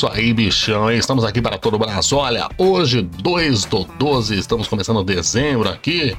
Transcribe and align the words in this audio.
isso 0.00 0.08
aí, 0.10 0.32
bichão. 0.32 0.90
Estamos 0.90 1.24
aqui 1.24 1.42
para 1.42 1.58
todo 1.58 1.74
o 1.74 1.78
Brasil. 1.78 2.16
Olha, 2.16 2.48
hoje, 2.56 3.02
2 3.02 3.66
do 3.66 3.84
12, 3.98 4.38
estamos 4.38 4.66
começando 4.66 5.04
dezembro 5.04 5.68
aqui. 5.68 6.16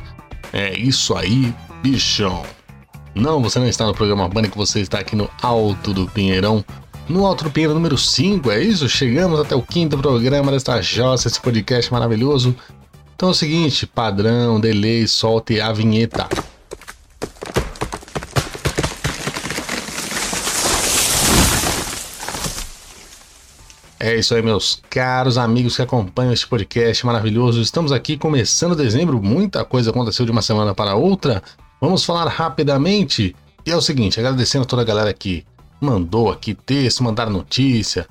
É 0.54 0.77
isso 0.77 1.16
aí, 1.16 1.52
bichão. 1.81 2.44
Não, 3.16 3.41
você 3.41 3.57
não 3.57 3.66
está 3.66 3.88
no 3.88 3.94
programa 3.95 4.30
Pânico, 4.30 4.55
você 4.55 4.81
está 4.81 4.99
aqui 4.99 5.16
no 5.16 5.27
Alto 5.41 5.95
do 5.95 6.05
Pinheirão. 6.05 6.63
No 7.09 7.25
Alto 7.25 7.45
do 7.45 7.49
Pinheirão 7.49 7.73
número 7.73 7.98
5, 7.98 8.52
é 8.52 8.62
isso? 8.62 8.88
Chegamos 8.88 9.39
até 9.39 9.55
o 9.55 9.63
quinto 9.63 9.98
programa 9.98 10.52
desta 10.52 10.80
jossa, 10.80 11.27
esse 11.27 11.41
podcast 11.41 11.91
maravilhoso. 11.91 12.55
Então 13.16 13.30
é 13.30 13.31
o 13.31 13.36
seguinte, 13.36 13.88
padrão, 13.88 14.59
delay, 14.59 15.08
solte 15.08 15.59
a 15.59 15.73
vinheta. 15.73 16.30
É 24.04 24.16
isso 24.18 24.34
aí, 24.34 24.41
meus 24.41 24.82
caros 24.90 25.38
amigos 25.38 25.76
que 25.76 25.82
acompanham 25.84 26.34
este 26.34 26.48
podcast 26.48 27.05
maravilhoso. 27.05 27.62
Estamos 27.62 27.92
aqui 27.92 28.18
começando 28.18 28.76
dezembro, 28.76 29.22
muita 29.22 29.64
coisa 29.64 29.92
aconteceu 29.92 30.26
de 30.26 30.32
uma 30.32 30.42
semana 30.42 30.73
para 30.73 30.96
outra. 30.96 31.44
Vamos 31.80 32.04
falar 32.04 32.28
rapidamente. 32.28 33.36
E 33.64 33.70
é 33.70 33.76
o 33.76 33.82
seguinte, 33.82 34.20
agradecendo 34.20 34.64
a 34.64 34.66
toda 34.66 34.82
a 34.82 34.86
galera 34.86 35.14
que 35.14 35.45
mandou 35.80 36.32
aqui 36.32 36.56
texto, 36.56 37.04
mandaram 37.04 37.32
notícia, 37.32 38.08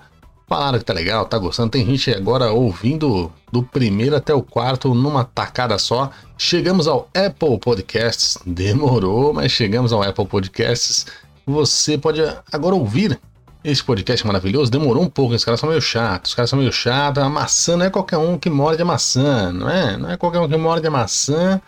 falaram 0.48 0.78
que 0.78 0.84
tá 0.84 0.92
legal, 0.92 1.26
tá 1.26 1.36
gostando. 1.36 1.70
Tem 1.70 1.84
gente 1.84 2.08
agora 2.12 2.52
ouvindo 2.52 3.28
do 3.50 3.60
primeiro 3.60 4.14
até 4.14 4.32
o 4.32 4.44
quarto 4.44 4.94
numa 4.94 5.24
tacada 5.24 5.76
só. 5.76 6.08
Chegamos 6.38 6.86
ao 6.86 7.08
Apple 7.12 7.58
Podcasts. 7.58 8.38
Demorou, 8.46 9.34
mas 9.34 9.50
chegamos 9.50 9.92
ao 9.92 10.04
Apple 10.04 10.26
Podcasts. 10.26 11.06
Você 11.44 11.98
pode 11.98 12.20
agora 12.52 12.76
ouvir 12.76 13.18
esse 13.62 13.84
podcast 13.84 14.26
maravilhoso 14.26 14.70
demorou 14.70 15.02
um 15.02 15.08
pouco, 15.08 15.34
os 15.34 15.44
caras 15.44 15.60
são 15.60 15.68
meio 15.68 15.80
chatos, 15.82 16.30
os 16.30 16.34
caras 16.34 16.48
são 16.48 16.58
meio 16.58 16.72
chatos, 16.72 17.22
a 17.22 17.28
maçã 17.28 17.76
não 17.76 17.86
é 17.86 17.90
qualquer 17.90 18.16
um 18.16 18.38
que 18.38 18.48
morde 18.48 18.80
a 18.80 18.84
maçã, 18.84 19.52
não 19.52 19.68
é? 19.68 19.96
Não 19.96 20.10
é 20.10 20.16
qualquer 20.16 20.40
um 20.40 20.48
que 20.48 20.56
morde 20.56 20.86
a 20.86 20.90
maçã, 20.90 21.60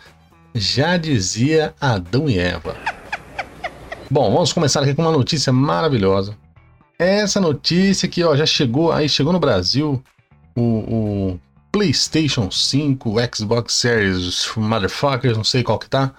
já 0.53 0.97
dizia 0.97 1.73
Adão 1.79 2.27
e 2.27 2.37
Eva. 2.39 2.75
Bom, 4.09 4.31
vamos 4.31 4.51
começar 4.51 4.81
aqui 4.81 4.93
com 4.93 5.01
uma 5.01 5.11
notícia 5.11 5.53
maravilhosa. 5.53 6.35
Essa 6.97 7.39
notícia 7.39 8.07
que 8.07 8.23
ó, 8.23 8.35
já 8.35 8.45
chegou, 8.45 8.91
aí 8.91 9.07
chegou 9.07 9.33
no 9.33 9.39
Brasil, 9.39 10.03
o, 10.55 10.61
o 10.61 11.39
PlayStation 11.71 12.49
5, 12.49 13.09
o 13.09 13.35
Xbox 13.35 13.73
Series 13.73 14.51
Motherfuckers, 14.55 15.37
não 15.37 15.43
sei 15.43 15.63
qual 15.63 15.79
que 15.79 15.89
tá, 15.89 16.13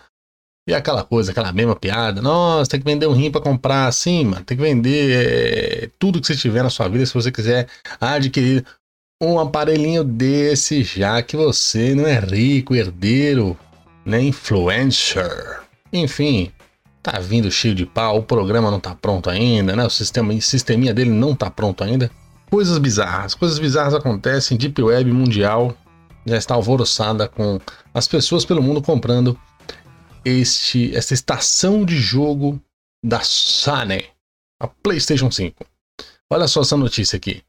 e 0.67 0.75
aquela 0.75 1.05
coisa, 1.05 1.31
aquela 1.31 1.53
mesma 1.53 1.77
piada. 1.77 2.23
Nossa, 2.23 2.71
tem 2.71 2.81
que 2.81 2.87
vender 2.87 3.07
um 3.07 3.13
rim 3.13 3.31
para 3.31 3.41
comprar. 3.41 3.93
Sim, 3.93 4.25
mano. 4.25 4.45
Tem 4.45 4.57
que 4.57 4.63
vender 4.63 5.11
é, 5.13 5.91
tudo 5.99 6.21
que 6.21 6.27
você 6.27 6.35
tiver 6.35 6.63
na 6.63 6.71
sua 6.71 6.89
vida 6.89 7.05
se 7.05 7.13
você 7.13 7.31
quiser 7.31 7.69
adquirir 8.01 8.65
um 9.23 9.39
aparelhinho 9.39 10.03
desse, 10.03 10.83
já 10.83 11.23
que 11.23 11.37
você 11.37 11.95
não 11.95 12.07
é 12.07 12.19
rico, 12.19 12.75
herdeiro, 12.75 13.57
nem 14.05 14.29
influencer. 14.29 15.61
Enfim, 15.93 16.51
tá 17.03 17.19
vindo 17.21 17.51
cheio 17.51 17.75
de 17.75 17.87
pau, 17.87 18.19
o 18.19 18.23
programa 18.23 18.71
não 18.71 18.81
tá 18.81 18.95
pronto 18.95 19.31
ainda, 19.31 19.77
né? 19.77 19.85
O 19.85 19.91
sistema, 19.91 20.33
o 20.33 20.43
sisteminha 20.43 20.93
dele 20.93 21.11
não 21.11 21.35
tá 21.35 21.51
pronto 21.51 21.85
ainda. 21.85 22.11
Coisas 22.51 22.79
bizarras, 22.79 23.35
coisas 23.35 23.59
bizarras 23.59 23.95
acontecem, 23.95 24.57
Deep 24.57 24.83
Web 24.83 25.13
mundial 25.13 25.77
já 26.27 26.37
está 26.37 26.55
alvoroçada 26.55 27.29
com 27.29 27.61
as 27.93 28.09
pessoas 28.09 28.45
pelo 28.45 28.63
mundo 28.63 28.81
comprando 28.81 29.39
este, 30.25 30.95
esta 30.97 31.15
estação 31.15 31.85
de 31.85 31.97
jogo 31.97 32.61
da 33.05 33.21
Sony, 33.23 34.05
a 34.61 34.67
PlayStation 34.67 35.31
5. 35.31 35.65
Olha 36.31 36.49
só 36.49 36.63
essa 36.63 36.77
notícia 36.77 37.17
aqui. 37.17 37.43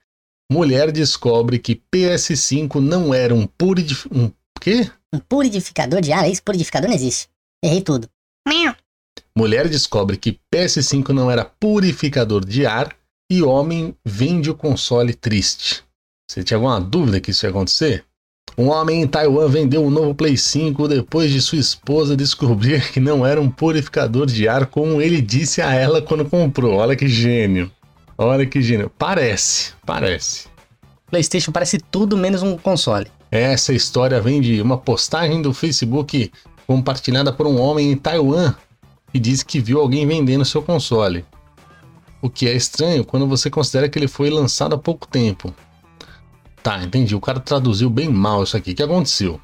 Mulher 0.52 0.92
descobre 0.92 1.58
que 1.58 1.82
PS5 1.94 2.76
não 2.76 3.14
era 3.14 3.34
um 3.34 3.48
purif... 3.48 4.08
um 4.12 4.32
quê? 4.62 4.92
Um 5.12 5.20
purificador 5.20 6.02
de 6.02 6.12
ar? 6.12 6.30
Esse 6.30 6.42
purificador 6.42 6.90
não 6.90 6.96
existe. 6.96 7.30
Errei 7.64 7.82
tudo. 7.82 8.10
Mulher 9.38 9.68
descobre 9.68 10.18
que 10.18 10.40
PS5 10.54 11.10
não 11.10 11.32
era 11.32 11.46
purificador 11.46 12.46
de 12.46 12.66
ar 12.66 12.96
e 13.30 13.42
homem 13.42 13.96
vende 14.06 14.50
o 14.50 14.56
console 14.56 15.14
triste. 15.14 15.84
Você 16.30 16.44
tinha 16.44 16.58
alguma 16.58 16.80
dúvida 16.80 17.20
que 17.20 17.32
isso 17.32 17.46
ia 17.46 17.50
acontecer? 17.50 18.06
Um 18.58 18.70
homem 18.70 19.02
em 19.02 19.08
Taiwan 19.08 19.50
vendeu 19.50 19.84
um 19.84 19.90
novo 19.90 20.16
Play 20.16 20.38
5 20.38 20.88
depois 20.88 21.30
de 21.30 21.42
sua 21.42 21.58
esposa 21.58 22.16
descobrir 22.16 22.92
que 22.94 23.02
não 23.02 23.26
era 23.26 23.42
um 23.42 23.50
purificador 23.50 24.26
de 24.26 24.48
ar 24.48 24.68
como 24.68 25.02
ele 25.02 25.22
disse 25.22 25.62
a 25.62 25.74
ela 25.74 26.02
quando 26.02 26.24
comprou. 26.24 26.76
Olha 26.76 26.96
que 26.96 27.08
gênio. 27.08 27.70
Olha 28.18 28.46
que 28.46 28.62
gênio. 28.62 28.90
Parece, 28.98 29.74
parece. 29.86 30.48
PlayStation 31.10 31.52
parece 31.52 31.80
tudo 31.80 32.16
menos 32.16 32.42
um 32.44 32.58
console. 32.58 33.08
Essa 33.30 33.74
história 33.74 34.22
vem 34.22 34.40
de 34.40 34.62
uma 34.62 34.78
postagem 34.78 35.42
do 35.42 35.54
Facebook 35.54 36.32
compartilhada 36.66 37.34
por 37.34 37.46
um 37.46 37.60
homem 37.60 37.92
em 37.92 37.98
Taiwan 37.98 38.56
que 39.12 39.20
disse 39.20 39.46
que 39.46 39.60
viu 39.60 39.82
alguém 39.82 40.08
vendendo 40.08 40.46
seu 40.46 40.62
console. 40.62 41.26
O 42.22 42.30
que 42.30 42.48
é 42.48 42.54
estranho 42.54 43.04
quando 43.04 43.28
você 43.28 43.50
considera 43.50 43.90
que 43.90 44.00
ele 44.00 44.08
foi 44.08 44.30
lançado 44.30 44.76
há 44.76 44.78
pouco 44.78 45.06
tempo. 45.08 45.54
Tá, 46.66 46.84
entendi. 46.84 47.16
O 47.16 47.22
cara 47.22 47.40
traduziu 47.40 47.92
bem 47.92 48.10
mal 48.10 48.42
isso 48.42 48.58
aqui. 48.58 48.72
O 48.72 48.76
que 48.76 48.82
aconteceu? 48.82 49.40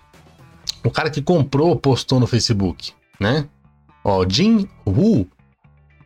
O 0.84 0.90
cara 0.90 1.08
que 1.08 1.22
comprou 1.22 1.76
postou 1.76 2.20
no 2.20 2.26
Facebook, 2.26 2.94
né? 3.20 3.46
Ó, 4.04 4.26
Jin 4.28 4.68
Woo, 4.88 5.28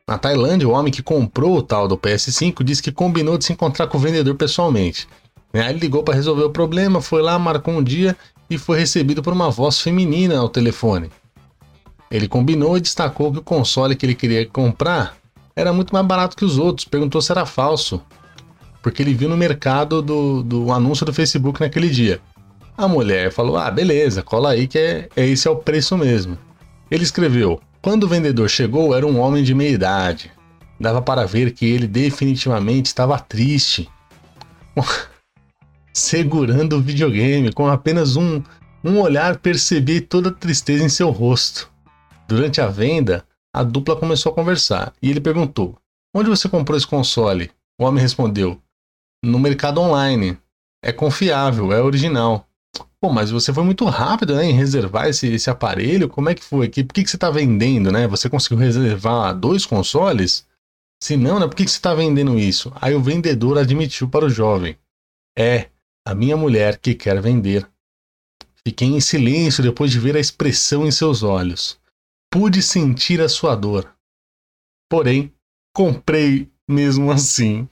na 0.06 0.18
Tailândia, 0.18 0.68
o 0.68 0.72
homem 0.72 0.92
que 0.92 1.02
comprou 1.02 1.56
o 1.56 1.62
tal 1.62 1.88
do 1.88 1.98
PS5 1.98 2.62
disse 2.66 2.84
que 2.84 2.92
combinou 2.92 3.38
de 3.38 3.46
se 3.46 3.54
encontrar 3.54 3.88
com 3.88 3.98
o 3.98 4.02
vendedor 4.02 4.36
pessoalmente. 4.36 5.08
Aí 5.54 5.70
ele 5.70 5.80
ligou 5.80 6.04
para 6.04 6.16
resolver 6.16 6.44
o 6.44 6.50
problema, 6.50 7.00
foi 7.00 7.22
lá, 7.22 7.40
marcou 7.40 7.76
um 7.76 7.82
dia 7.82 8.18
e 8.50 8.58
foi 8.58 8.78
recebido 8.78 9.24
por 9.24 9.32
uma 9.32 9.50
voz 9.50 9.80
feminina 9.80 10.38
ao 10.38 10.50
telefone. 10.50 11.10
Ele 12.12 12.28
combinou 12.28 12.76
e 12.76 12.82
destacou 12.82 13.32
que 13.32 13.40
o 13.40 13.42
console 13.42 13.96
que 13.96 14.06
ele 14.06 14.16
queria 14.16 14.46
comprar 14.46 15.16
era 15.56 15.72
muito 15.72 15.94
mais 15.94 16.06
barato 16.06 16.36
que 16.36 16.44
os 16.44 16.58
outros, 16.58 16.86
perguntou 16.86 17.22
se 17.22 17.32
era 17.32 17.46
falso 17.46 18.02
porque 18.86 19.02
ele 19.02 19.16
viu 19.16 19.28
no 19.28 19.36
mercado 19.36 20.00
do, 20.00 20.44
do 20.44 20.72
anúncio 20.72 21.08
do 21.08 21.12
Facebook 21.12 21.60
naquele 21.60 21.90
dia. 21.90 22.22
A 22.78 22.88
mulher 22.88 23.32
falou: 23.32 23.58
Ah, 23.58 23.72
beleza, 23.72 24.22
cola 24.22 24.52
aí 24.52 24.68
que 24.68 24.78
é, 24.78 25.10
é 25.16 25.26
esse 25.26 25.48
é 25.48 25.52
o 25.52 25.56
preço 25.56 25.98
mesmo. 25.98 26.38
Ele 26.92 27.04
escreveu: 27.04 27.60
Quando 27.82 28.04
o 28.04 28.08
vendedor 28.08 28.48
chegou, 28.48 28.96
era 28.96 29.04
um 29.04 29.20
homem 29.20 29.44
de 29.44 29.56
meia 29.56 29.72
idade. 29.72 30.32
Dava 30.80 31.02
para 31.02 31.26
ver 31.26 31.50
que 31.54 31.66
ele 31.66 31.88
definitivamente 31.88 32.86
estava 32.86 33.18
triste. 33.18 33.90
Segurando 35.92 36.78
o 36.78 36.82
videogame, 36.82 37.52
com 37.52 37.68
apenas 37.68 38.16
um, 38.16 38.40
um 38.84 39.00
olhar 39.00 39.38
percebi 39.38 40.00
toda 40.00 40.30
a 40.30 40.32
tristeza 40.34 40.84
em 40.84 40.90
seu 40.90 41.10
rosto. 41.10 41.72
Durante 42.28 42.62
a 42.62 42.68
venda, 42.68 43.26
a 43.52 43.64
dupla 43.64 43.96
começou 43.96 44.32
a 44.32 44.36
conversar 44.36 44.94
e 45.02 45.10
ele 45.10 45.20
perguntou: 45.20 45.76
Onde 46.14 46.30
você 46.30 46.48
comprou 46.48 46.78
esse 46.78 46.86
console? 46.86 47.50
O 47.80 47.84
homem 47.84 48.00
respondeu: 48.00 48.62
no 49.26 49.40
mercado 49.40 49.82
online. 49.82 50.38
É 50.84 50.92
confiável, 50.92 51.74
é 51.74 51.82
original. 51.82 52.48
Pô, 53.02 53.12
mas 53.12 53.32
você 53.32 53.54
foi 53.54 53.64
muito 53.64 53.86
rápido 53.86 54.36
né, 54.36 54.46
em 54.46 54.54
reservar 54.54 55.08
esse, 55.08 55.28
esse 55.28 55.50
aparelho. 55.50 56.10
Como 56.10 56.30
é 56.30 56.36
que 56.36 56.44
foi 56.44 56.68
aqui? 56.68 56.84
Por 56.84 56.94
que, 56.94 57.04
que 57.04 57.10
você 57.10 57.18
está 57.18 57.30
vendendo, 57.30 57.92
né? 57.92 58.08
Você 58.08 58.30
conseguiu 58.30 58.58
reservar 58.58 59.34
dois 59.34 59.66
consoles? 59.66 60.46
Se 61.02 61.18
não, 61.18 61.40
né? 61.40 61.48
Por 61.48 61.56
que, 61.56 61.66
que 61.66 61.72
você 61.72 61.78
está 61.78 61.94
vendendo 61.94 62.38
isso? 62.40 62.72
Aí 62.80 62.96
o 62.96 63.02
vendedor 63.02 63.58
admitiu 63.58 64.10
para 64.10 64.26
o 64.26 64.30
jovem: 64.30 64.78
É, 65.38 65.70
a 66.06 66.16
minha 66.16 66.38
mulher 66.38 66.78
que 66.78 66.96
quer 66.96 67.22
vender. 67.22 67.68
Fiquei 68.64 68.88
em 68.88 69.00
silêncio 69.00 69.62
depois 69.62 69.92
de 69.92 70.00
ver 70.00 70.16
a 70.16 70.20
expressão 70.20 70.88
em 70.88 70.92
seus 70.92 71.22
olhos. 71.22 71.80
Pude 72.32 72.62
sentir 72.62 73.22
a 73.22 73.30
sua 73.30 73.56
dor. 73.56 73.96
Porém, 74.90 75.32
comprei 75.74 76.50
mesmo 76.68 77.12
assim. 77.12 77.70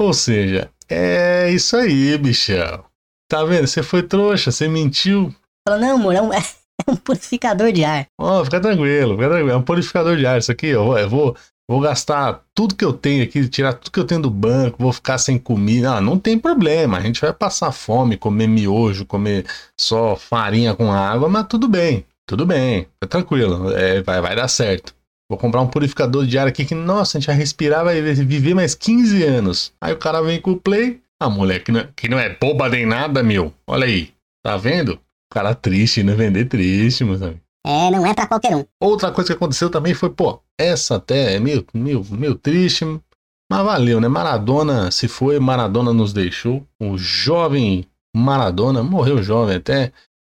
Ou 0.00 0.14
seja, 0.14 0.70
é 0.88 1.50
isso 1.52 1.76
aí, 1.76 2.16
bichão. 2.16 2.82
Tá 3.28 3.44
vendo? 3.44 3.66
Você 3.66 3.82
foi 3.82 4.02
trouxa, 4.02 4.50
você 4.50 4.66
mentiu. 4.66 5.30
Falou, 5.68 5.78
não, 5.78 5.96
amor, 5.96 6.14
é 6.14 6.22
um, 6.22 6.32
é 6.32 6.42
um 6.88 6.96
purificador 6.96 7.70
de 7.70 7.84
ar. 7.84 8.06
Ó, 8.18 8.40
oh, 8.40 8.44
fica 8.46 8.58
tranquilo, 8.58 9.14
fica 9.14 9.28
tranquilo. 9.28 9.50
É 9.50 9.56
um 9.56 9.62
purificador 9.62 10.16
de 10.16 10.24
ar. 10.24 10.38
Isso 10.38 10.50
aqui, 10.50 10.68
eu 10.68 10.86
vou, 10.86 10.98
eu 10.98 11.10
vou, 11.10 11.36
vou 11.70 11.80
gastar 11.80 12.42
tudo 12.54 12.74
que 12.74 12.84
eu 12.84 12.94
tenho 12.94 13.22
aqui, 13.22 13.46
tirar 13.46 13.74
tudo 13.74 13.92
que 13.92 14.00
eu 14.00 14.06
tenho 14.06 14.22
do 14.22 14.30
banco, 14.30 14.82
vou 14.82 14.90
ficar 14.90 15.18
sem 15.18 15.38
comida. 15.38 15.96
Ah, 15.96 16.00
não 16.00 16.18
tem 16.18 16.38
problema. 16.38 16.96
A 16.96 17.02
gente 17.02 17.20
vai 17.20 17.34
passar 17.34 17.70
fome, 17.70 18.16
comer 18.16 18.46
miojo, 18.46 19.04
comer 19.04 19.44
só 19.78 20.16
farinha 20.16 20.74
com 20.74 20.90
água, 20.90 21.28
mas 21.28 21.46
tudo 21.46 21.68
bem. 21.68 22.06
Tudo 22.26 22.46
bem, 22.46 22.86
fica 22.94 23.06
tranquilo. 23.06 23.70
É, 23.72 24.00
vai, 24.00 24.22
vai 24.22 24.34
dar 24.34 24.48
certo. 24.48 24.94
Vou 25.30 25.38
comprar 25.38 25.60
um 25.60 25.68
purificador 25.68 26.26
de 26.26 26.36
ar 26.36 26.48
aqui 26.48 26.64
que, 26.64 26.74
nossa, 26.74 27.16
a 27.16 27.20
gente 27.20 27.28
vai 27.28 27.36
respirar, 27.36 27.84
vai 27.84 28.02
viver 28.02 28.52
mais 28.52 28.74
15 28.74 29.22
anos. 29.22 29.72
Aí 29.80 29.92
o 29.92 29.96
cara 29.96 30.20
vem 30.20 30.40
com 30.40 30.50
o 30.50 30.60
play. 30.60 31.00
Ah, 31.22 31.30
moleque, 31.30 31.66
que 31.66 31.72
não, 31.72 31.80
é, 31.80 31.88
que 31.94 32.08
não 32.08 32.18
é 32.18 32.34
boba 32.34 32.68
nem 32.68 32.84
nada, 32.84 33.22
meu. 33.22 33.54
Olha 33.64 33.86
aí. 33.86 34.12
Tá 34.44 34.56
vendo? 34.56 34.94
O 34.94 35.34
cara 35.34 35.54
triste, 35.54 36.02
não 36.02 36.16
vender 36.16 36.46
triste, 36.46 37.04
meus 37.04 37.22
amigos. 37.22 37.42
É, 37.64 37.90
não 37.92 38.04
é 38.04 38.12
para 38.12 38.26
qualquer 38.26 38.56
um. 38.56 38.64
Outra 38.80 39.12
coisa 39.12 39.28
que 39.28 39.36
aconteceu 39.36 39.70
também 39.70 39.94
foi, 39.94 40.10
pô, 40.10 40.42
essa 40.58 40.96
até 40.96 41.36
é 41.36 41.38
meio, 41.38 41.64
meio, 41.72 42.04
meio 42.10 42.34
triste. 42.34 42.84
Mas 42.84 43.64
valeu, 43.64 44.00
né? 44.00 44.08
Maradona 44.08 44.90
se 44.90 45.06
foi, 45.06 45.38
Maradona 45.38 45.92
nos 45.92 46.12
deixou. 46.12 46.66
O 46.82 46.98
jovem 46.98 47.86
Maradona 48.16 48.82
morreu 48.82 49.22
jovem 49.22 49.56
até, 49.56 49.92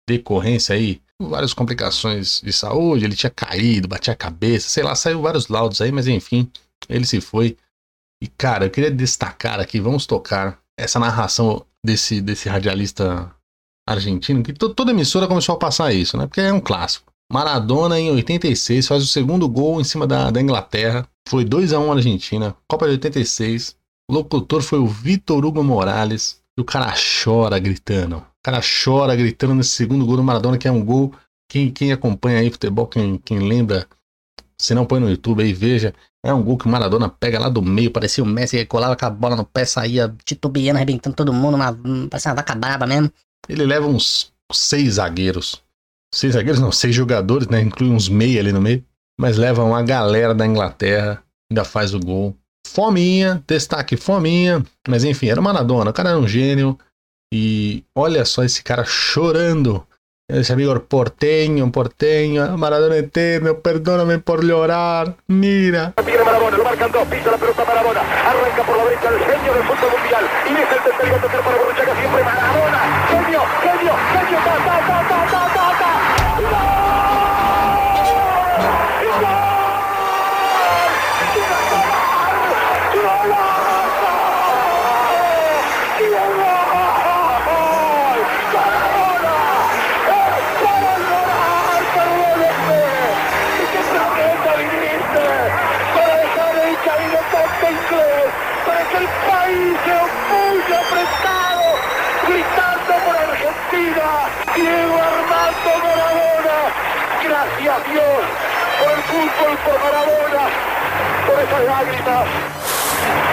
decorrência 0.09 0.75
aí, 0.75 1.03
várias 1.21 1.55
complicações 1.55 2.41
de 2.41 2.53
saúde, 2.53 3.05
ele 3.05 3.17
tinha 3.17 3.31
caído, 3.31 3.89
batia 3.89 4.13
a 4.13 4.17
cabeça, 4.17 4.69
sei 4.69 4.83
lá, 4.83 4.95
saiu 4.95 5.23
vários 5.23 5.49
laudos 5.49 5.81
aí, 5.81 5.91
mas 5.91 6.07
enfim, 6.07 6.51
ele 6.89 7.07
se 7.07 7.21
foi. 7.21 7.57
E 8.23 8.27
cara, 8.27 8.67
eu 8.67 8.71
queria 8.71 8.91
destacar 8.91 9.61
aqui, 9.61 9.81
vamos 9.81 10.07
tocar 10.07 10.59
essa 10.79 10.99
narração 10.99 11.65
desse, 11.85 12.21
desse 12.21 12.49
radialista 12.49 13.35
argentino, 13.89 14.43
que 14.43 14.53
toda 14.53 14.91
emissora 14.91 15.29
começou 15.29 15.55
a 15.55 15.59
passar 15.59 15.93
isso, 15.93 16.17
né? 16.17 16.27
Porque 16.27 16.41
é 16.41 16.53
um 16.53 16.61
clássico. 16.61 17.13
Maradona, 17.33 17.99
em 17.99 18.11
86, 18.11 18.87
faz 18.87 19.03
o 19.03 19.07
segundo 19.07 19.49
gol 19.49 19.81
em 19.81 19.85
cima 19.85 20.07
da, 20.07 20.31
da 20.31 20.41
Inglaterra. 20.41 21.09
Foi 21.29 21.45
2 21.45 21.73
a 21.73 21.81
1 21.81 21.93
Argentina, 21.93 22.57
Copa 22.69 22.87
de 22.87 22.93
86. 22.93 23.77
O 24.09 24.15
locutor 24.15 24.63
foi 24.63 24.79
o 24.79 24.87
Vitor 24.87 25.45
Hugo 25.45 25.63
Morales. 25.63 26.41
O 26.59 26.65
cara 26.65 26.95
chora 26.95 27.59
gritando. 27.59 28.17
O 28.17 28.43
cara 28.43 28.61
chora 28.61 29.15
gritando 29.15 29.55
nesse 29.55 29.71
segundo 29.71 30.07
gol 30.07 30.17
do 30.17 30.25
Maradona, 30.25 30.57
que 30.57 30.67
é 30.67 30.73
um 30.73 30.83
gol. 30.85 31.15
Quem, 31.49 31.71
quem 31.71 31.93
acompanha 31.93 32.41
aí 32.41 32.51
futebol, 32.51 32.87
quem, 32.87 33.19
quem 33.19 33.39
lembra, 33.41 33.87
se 34.61 34.75
não 34.75 34.87
põe 34.87 34.99
no 34.99 35.11
YouTube 35.11 35.43
aí, 35.43 35.53
veja. 35.53 35.95
É 36.25 36.33
um 36.33 36.43
gol 36.43 36.57
que 36.59 36.67
o 36.67 36.69
Maradona 36.69 37.09
pega 37.09 37.39
lá 37.39 37.49
do 37.49 37.63
meio, 37.63 37.91
parecia 37.91 38.25
o 38.25 38.27
Messi, 38.27 38.57
que 38.57 38.67
colava 38.67 38.97
com 38.97 39.07
a 39.07 39.11
bola 39.11 39.37
no 39.37 39.45
pé, 39.45 39.65
saía 39.65 40.13
titubeando, 40.25 40.77
arrebentando 40.77 41.15
todo 41.15 41.33
mundo, 41.33 41.55
uma, 41.55 41.73
parecia 42.11 42.31
uma 42.31 42.37
vaca 42.37 42.55
braba 42.55 42.87
mesmo. 42.87 43.13
Ele 43.49 43.65
leva 43.65 43.87
uns 43.87 44.33
seis 44.53 44.95
zagueiros. 44.95 45.63
Seis 46.13 46.33
zagueiros 46.35 46.61
não, 46.61 46.73
seis 46.73 46.95
jogadores, 46.95 47.47
né? 47.49 47.61
Inclui 47.61 47.91
uns 47.91 48.09
meia 48.09 48.41
ali 48.41 48.51
no 48.51 48.61
meio. 48.61 48.85
Mas 49.21 49.37
leva 49.37 49.63
uma 49.63 49.83
galera 49.83 50.35
da 50.35 50.47
Inglaterra, 50.47 51.23
ainda 51.51 51.65
faz 51.65 51.95
o 51.95 52.01
gol. 52.01 52.37
Fominha, 52.67 53.43
destaque 53.47 53.97
Fominha. 53.97 54.63
Mas 54.89 55.05
enfim, 55.05 55.29
era 55.29 55.41
Maradona, 55.41 55.91
o 55.91 55.93
cara 55.93 56.11
era 56.11 56.19
um 56.19 56.29
gênio. 56.29 56.79
E 57.33 57.85
olha 57.95 58.25
só 58.25 58.45
esse 58.45 58.63
cara 58.63 58.85
chorando. 58.85 59.87
Esse 60.29 60.53
amigo 60.53 60.81
porteño, 60.81 61.71
porteño, 61.71 62.59
Maradona 62.59 62.97
eterno, 62.97 63.55
perdóname 63.63 64.19
por 64.19 64.45
llorar, 64.45 65.15
mira. 65.29 65.95
Maradona, 65.97 66.57
lo 66.57 66.65
marcan 66.65 66.91
dos, 66.91 67.07
pisa 67.07 67.31
la 67.31 67.39
pelota 67.39 67.65
Maradona, 67.65 68.01
arranca 68.01 68.63
por 68.67 68.77
la 68.77 68.85
derecha 68.87 69.09
el 69.09 69.19
genio 69.21 69.55
del 69.55 69.63
fútbol 69.63 69.91
mundial 70.01 70.25
y 70.47 70.51
el 70.51 70.67
para 71.31 71.59
Borruchaga 71.59 71.95
siempre 71.95 72.25
Maradona, 72.25 73.07
genio, 73.09 73.41
genio, 73.63 73.95
genio, 74.13 74.39
ta, 74.45 74.55
ta, 74.67 74.77
ta, 74.89 75.09
ta, 75.09 75.31
ta. 75.31 75.36
Esas 111.47 111.67
lágrimas, 111.67 112.29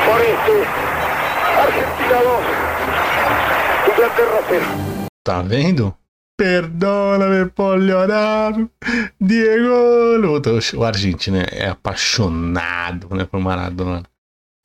por 0.05 0.21
este 0.21 0.55
Argentina 1.57 2.19
2, 2.21 3.93
Inglaterra 3.93 4.39
0. 4.49 4.65
Tá 5.23 5.41
vendo? 5.41 5.95
Perdona-me 6.37 7.49
por 7.49 7.79
llorar, 7.79 8.53
Diego. 9.19 10.41
O 10.75 10.83
argentino 10.83 11.37
é 11.37 11.69
apaixonado 11.69 13.15
né, 13.15 13.25
por 13.25 13.39
Maradona. 13.39 14.03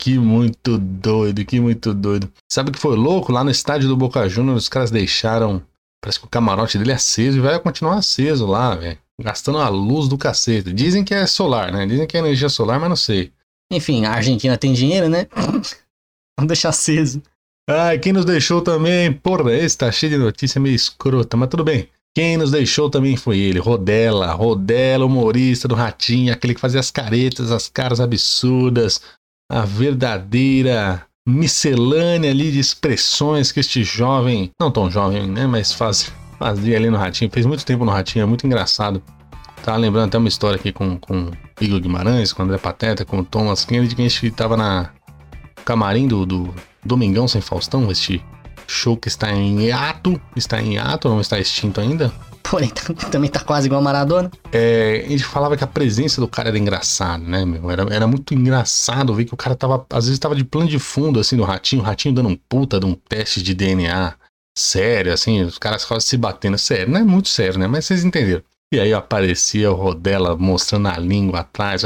Que 0.00 0.18
muito 0.18 0.78
doido, 0.78 1.44
que 1.44 1.60
muito 1.60 1.92
doido. 1.92 2.30
Sabe 2.50 2.70
o 2.70 2.72
que 2.72 2.78
foi 2.78 2.96
louco? 2.96 3.32
Lá 3.32 3.42
no 3.42 3.50
estádio 3.50 3.88
do 3.88 3.96
Boca 3.96 4.28
Juniors, 4.28 4.64
os 4.64 4.68
caras 4.68 4.90
deixaram. 4.90 5.62
Parece 6.02 6.20
que 6.20 6.26
o 6.26 6.30
camarote 6.30 6.78
dele 6.78 6.92
é 6.92 6.94
aceso 6.94 7.38
e 7.38 7.40
vai 7.40 7.58
continuar 7.58 7.96
aceso 7.96 8.46
lá, 8.46 8.74
velho. 8.74 8.98
Gastando 9.20 9.58
a 9.58 9.68
luz 9.68 10.06
do 10.08 10.16
cacete. 10.16 10.72
Dizem 10.72 11.02
que 11.02 11.12
é 11.12 11.26
solar, 11.26 11.72
né? 11.72 11.84
Dizem 11.86 12.06
que 12.06 12.16
é 12.16 12.20
energia 12.20 12.48
solar, 12.48 12.78
mas 12.78 12.88
não 12.88 12.96
sei. 12.96 13.32
Enfim, 13.72 14.04
a 14.04 14.12
Argentina 14.12 14.56
tem 14.56 14.72
dinheiro, 14.72 15.08
né? 15.08 15.26
Vamos 16.38 16.48
deixar 16.48 16.70
aceso. 16.70 17.22
Ai, 17.68 17.98
quem 17.98 18.12
nos 18.12 18.24
deixou 18.24 18.62
também? 18.62 19.12
Porra, 19.12 19.52
esse 19.52 19.76
tá 19.76 19.92
cheio 19.92 20.12
de 20.12 20.18
notícia 20.18 20.60
meio 20.60 20.74
escrota, 20.74 21.36
mas 21.36 21.48
tudo 21.48 21.64
bem. 21.64 21.88
Quem 22.16 22.36
nos 22.36 22.50
deixou 22.50 22.88
também 22.88 23.16
foi 23.16 23.38
ele, 23.38 23.58
Rodela. 23.58 24.32
Rodela, 24.32 25.04
humorista 25.04 25.68
do 25.68 25.74
Ratinho, 25.74 26.32
aquele 26.32 26.54
que 26.54 26.60
fazia 26.60 26.80
as 26.80 26.90
caretas, 26.90 27.52
as 27.52 27.68
caras 27.68 28.00
absurdas, 28.00 29.02
a 29.50 29.64
verdadeira 29.64 31.06
miscelânea 31.28 32.30
ali 32.30 32.50
de 32.50 32.58
expressões 32.58 33.52
que 33.52 33.60
este 33.60 33.84
jovem, 33.84 34.50
não 34.58 34.70
tão 34.70 34.90
jovem, 34.90 35.26
né, 35.26 35.46
mas 35.46 35.72
faz, 35.72 36.10
fazia 36.38 36.76
ali 36.76 36.88
no 36.88 36.96
Ratinho, 36.96 37.30
fez 37.30 37.44
muito 37.44 37.66
tempo 37.66 37.84
no 37.84 37.90
Ratinho, 37.90 38.22
é 38.22 38.26
muito 38.26 38.46
engraçado. 38.46 39.02
Tava 39.68 39.76
lembrando 39.80 40.06
até 40.06 40.16
uma 40.16 40.28
história 40.28 40.56
aqui 40.56 40.72
com, 40.72 40.96
com 40.96 41.30
Igor 41.60 41.78
Guimarães, 41.78 42.32
com 42.32 42.42
André 42.42 42.56
Pateta, 42.56 43.04
com 43.04 43.18
o 43.18 43.22
Thomas 43.22 43.66
Kennedy, 43.66 43.94
que 43.94 44.00
a 44.00 44.08
gente 44.08 44.30
tava 44.30 44.56
na 44.56 44.88
camarim 45.62 46.08
do, 46.08 46.24
do 46.24 46.54
Domingão 46.82 47.28
Sem 47.28 47.42
Faustão, 47.42 47.90
este 47.90 48.24
show 48.66 48.96
que 48.96 49.08
está 49.08 49.30
em 49.30 49.70
ato, 49.70 50.18
está 50.34 50.58
em 50.58 50.78
ato, 50.78 51.10
não 51.10 51.20
está 51.20 51.38
extinto 51.38 51.82
ainda. 51.82 52.10
Porém, 52.42 52.70
também 53.12 53.28
tá 53.28 53.40
quase 53.40 53.66
igual 53.66 53.82
Maradona. 53.82 54.30
É, 54.50 55.04
a 55.04 55.10
gente 55.10 55.24
falava 55.24 55.54
que 55.54 55.64
a 55.64 55.66
presença 55.66 56.18
do 56.18 56.26
cara 56.28 56.48
era 56.48 56.58
engraçada, 56.58 57.22
né, 57.22 57.44
meu? 57.44 57.70
Era, 57.70 57.82
era 57.94 58.06
muito 58.06 58.32
engraçado 58.32 59.14
ver 59.14 59.26
que 59.26 59.34
o 59.34 59.36
cara 59.36 59.54
tava, 59.54 59.84
às 59.90 60.06
vezes, 60.06 60.18
tava 60.18 60.34
de 60.34 60.44
plano 60.44 60.70
de 60.70 60.78
fundo, 60.78 61.20
assim, 61.20 61.36
do 61.36 61.44
ratinho, 61.44 61.82
o 61.82 61.84
ratinho 61.84 62.14
dando 62.14 62.30
um 62.30 62.38
puta 62.48 62.80
de 62.80 62.86
um 62.86 62.94
teste 62.94 63.42
de 63.42 63.52
DNA 63.52 64.14
sério, 64.56 65.12
assim, 65.12 65.42
os 65.42 65.58
caras 65.58 65.84
quase 65.84 66.06
se 66.06 66.16
batendo. 66.16 66.56
Sério, 66.56 66.90
não 66.90 67.00
é 67.00 67.04
muito 67.04 67.28
sério, 67.28 67.58
né? 67.58 67.66
Mas 67.66 67.84
vocês 67.84 68.02
entenderam. 68.02 68.42
E 68.72 68.78
aí 68.78 68.92
aparecia 68.92 69.70
o 69.70 69.74
Rodela 69.74 70.36
mostrando 70.36 70.88
a 70.88 70.98
língua 70.98 71.40
atrás. 71.40 71.82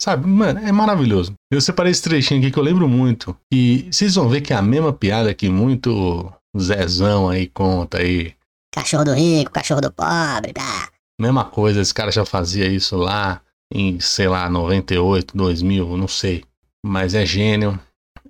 Sabe, 0.00 0.28
mano, 0.28 0.60
é 0.60 0.70
maravilhoso. 0.70 1.32
Eu 1.50 1.60
separei 1.60 1.90
esse 1.90 2.02
trechinho 2.02 2.40
aqui 2.40 2.52
que 2.52 2.58
eu 2.58 2.62
lembro 2.62 2.88
muito. 2.88 3.36
E 3.52 3.88
vocês 3.90 4.14
vão 4.14 4.28
ver 4.28 4.40
que 4.40 4.52
é 4.52 4.56
a 4.56 4.62
mesma 4.62 4.92
piada 4.92 5.34
que 5.34 5.48
muito 5.48 6.32
Zezão 6.56 7.28
aí 7.28 7.48
conta 7.48 7.98
aí 7.98 8.34
Cachorro 8.72 9.04
do 9.04 9.14
rico, 9.14 9.50
cachorro 9.50 9.80
do 9.80 9.90
pobre, 9.90 10.52
tá? 10.52 10.90
Mesma 11.20 11.44
coisa, 11.44 11.80
esse 11.80 11.92
cara 11.92 12.12
já 12.12 12.24
fazia 12.24 12.66
isso 12.66 12.96
lá 12.96 13.40
em, 13.72 13.98
sei 13.98 14.28
lá, 14.28 14.48
98, 14.48 15.36
2000, 15.36 15.96
não 15.96 16.06
sei. 16.06 16.44
Mas 16.84 17.14
é 17.14 17.26
gênio. 17.26 17.78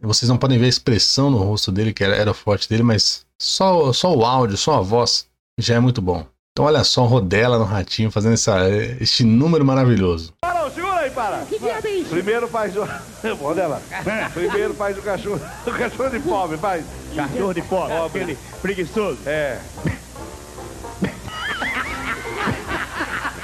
Vocês 0.00 0.28
não 0.28 0.38
podem 0.38 0.58
ver 0.58 0.66
a 0.66 0.70
expressão 0.70 1.30
no 1.30 1.38
rosto 1.38 1.70
dele, 1.70 1.92
que 1.92 2.02
era, 2.02 2.14
era 2.14 2.32
forte 2.32 2.68
dele, 2.68 2.82
mas 2.82 3.26
só, 3.40 3.92
só 3.92 4.16
o 4.16 4.24
áudio, 4.24 4.56
só 4.56 4.78
a 4.78 4.80
voz 4.80 5.28
já 5.60 5.74
é 5.74 5.80
muito 5.80 6.00
bom. 6.00 6.26
Então 6.58 6.66
olha 6.66 6.82
só, 6.82 7.04
Rodela 7.04 7.56
no 7.56 7.64
Ratinho 7.64 8.10
fazendo 8.10 8.32
essa, 8.32 8.68
este 9.00 9.22
número 9.22 9.64
maravilhoso. 9.64 10.32
Para, 10.40 10.68
segura 10.70 10.96
aí, 10.96 11.10
para. 11.10 11.38
Que 11.48 11.56
diabo 11.56 11.86
é 11.86 11.90
isso? 11.92 12.10
Primeiro 12.10 12.48
faz 12.48 12.76
o... 12.76 12.82
Rodela. 13.40 13.80
Primeiro 14.34 14.74
faz 14.74 14.98
o 14.98 15.02
cachorro, 15.02 15.40
o 15.64 15.70
cachorro 15.70 16.10
de 16.10 16.18
pobre, 16.18 16.58
faz. 16.58 16.84
Cachorro 17.14 17.54
de 17.54 17.62
pobre, 17.62 17.94
pobre. 17.94 18.22
aquele 18.22 18.38
preguiçoso. 18.60 19.18
É. 19.24 19.60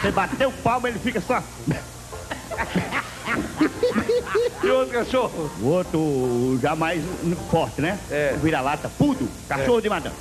Você 0.03 0.11
bateu 0.11 0.49
o 0.49 0.53
palmo, 0.53 0.89
ele 0.89 0.99
fica 0.99 1.21
só. 1.21 1.41
E 4.61 4.67
o 4.67 4.75
outro 4.75 4.93
cachorro? 4.93 5.51
O 5.61 5.67
outro 5.67 6.59
já 6.61 6.75
mais 6.75 7.01
forte, 7.49 7.81
né? 7.81 7.97
É. 8.11 8.37
Vira-lata, 8.43 8.91
pudo, 8.99 9.29
cachorro 9.49 9.79
é. 9.79 9.83
de 9.83 9.89
madame. 9.89 10.17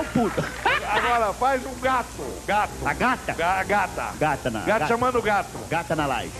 O 0.00 0.04
puto. 0.04 0.42
Agora 0.88 1.32
faz 1.34 1.64
um 1.66 1.78
gato. 1.80 2.24
Gato. 2.46 2.72
A 2.86 2.94
gata? 2.94 3.34
Ga 3.34 3.62
gata. 3.64 4.12
Gata 4.18 4.50
na. 4.50 4.60
Gato 4.60 4.66
gata, 4.66 4.86
chamando 4.86 5.18
o 5.18 5.22
gato. 5.22 5.58
Gata 5.68 5.94
na 5.94 6.06
live. 6.06 6.32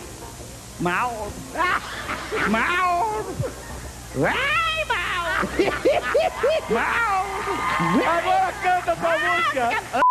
Mal. 0.80 1.28
Mal. 2.48 3.26
Ai, 4.16 4.84
mal. 4.88 5.26
Mal. 6.70 7.26
Agora 8.18 8.52
canta 8.62 8.92
essa 8.92 9.18
música. 9.18 10.02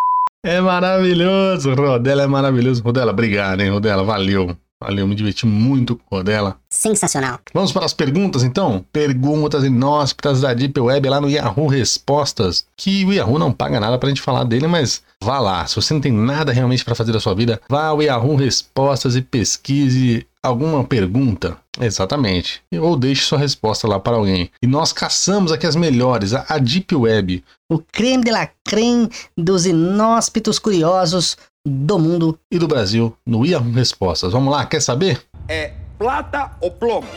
É 0.44 0.62
maravilhoso, 0.62 1.74
Rodela 1.74 2.24
é 2.24 2.28
maravilhoso. 2.28 2.84
Rodela, 2.84 3.12
obrigado, 3.12 3.62
hein, 3.62 3.72
Rodela, 3.72 4.04
valeu. 4.04 4.56
Ali 4.82 5.02
eu 5.02 5.08
me 5.08 5.16
diverti 5.16 5.46
muito 5.46 6.00
com 6.10 6.18
a 6.18 6.24
dela. 6.24 6.58
Sensacional. 6.70 7.40
Vamos 7.54 7.74
para 7.74 7.86
as 7.86 7.94
perguntas 7.94 8.44
então? 8.44 8.86
Perguntas 8.94 9.66
inóspitas 9.66 10.40
da 10.40 10.54
Deep 10.54 10.80
Web 10.80 11.10
lá 11.10 11.20
no 11.20 11.30
Yahoo 11.30 11.68
Respostas. 11.68 12.66
Que 12.78 13.04
o 13.04 13.12
Yahoo 13.12 13.38
não 13.38 13.52
paga 13.52 13.80
nada 13.80 13.98
pra 13.98 14.08
gente 14.08 14.22
falar 14.22 14.46
dele, 14.46 14.68
mas 14.68 15.04
vá 15.22 15.40
lá. 15.40 15.68
Se 15.68 15.76
você 15.76 15.94
não 15.94 16.00
tem 16.00 16.14
nada 16.14 16.54
realmente 16.54 16.86
para 16.86 16.96
fazer 16.96 17.12
da 17.12 17.20
sua 17.20 17.36
vida, 17.36 17.62
vá 17.68 17.88
ao 17.88 18.02
Yahoo 18.02 18.36
Respostas 18.36 19.18
e 19.18 19.22
pesquise 19.22 20.26
alguma 20.44 20.84
pergunta. 20.84 21.58
Exatamente. 21.80 22.62
Ou 22.74 22.98
deixe 22.98 23.24
sua 23.24 23.38
resposta 23.38 23.88
lá 23.88 24.00
para 24.00 24.18
alguém. 24.18 24.50
E 24.62 24.68
nós 24.68 24.92
caçamos 24.92 25.52
aqui 25.52 25.66
as 25.66 25.76
melhores, 25.76 26.34
a 26.34 26.58
Deep 26.58 26.96
Web. 26.96 27.44
O 27.72 27.80
creme 27.80 28.24
de 28.24 28.32
la 28.32 28.50
creme 28.66 29.10
dos 29.38 29.66
inóspitos 29.66 30.60
curiosos 30.60 31.38
do 31.66 32.00
mundo. 32.00 32.40
E 32.52 32.58
do 32.58 32.68
Brasil 32.68 33.16
no 33.26 33.46
Yahoo 33.46 33.72
Respostas. 33.72 34.32
Vamos 34.32 34.52
lá, 34.52 34.66
quer 34.66 34.82
saber? 34.82 35.22
É 35.48 35.74
plata 35.98 36.58
ou 36.62 36.72
plomo? 36.72 37.08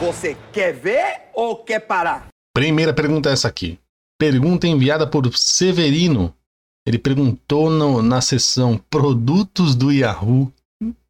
Você 0.00 0.36
quer 0.52 0.72
ver 0.72 1.30
ou 1.34 1.56
quer 1.56 1.80
parar? 1.80 2.28
Primeira 2.54 2.92
pergunta 2.92 3.30
é 3.30 3.32
essa 3.32 3.48
aqui. 3.48 3.78
Pergunta 4.18 4.66
enviada 4.66 5.06
por 5.06 5.34
Severino. 5.36 6.34
Ele 6.86 6.98
perguntou 6.98 7.70
no, 7.70 8.02
na 8.02 8.20
seção 8.20 8.80
Produtos 8.90 9.74
do 9.74 9.92
Yahoo. 9.92 10.52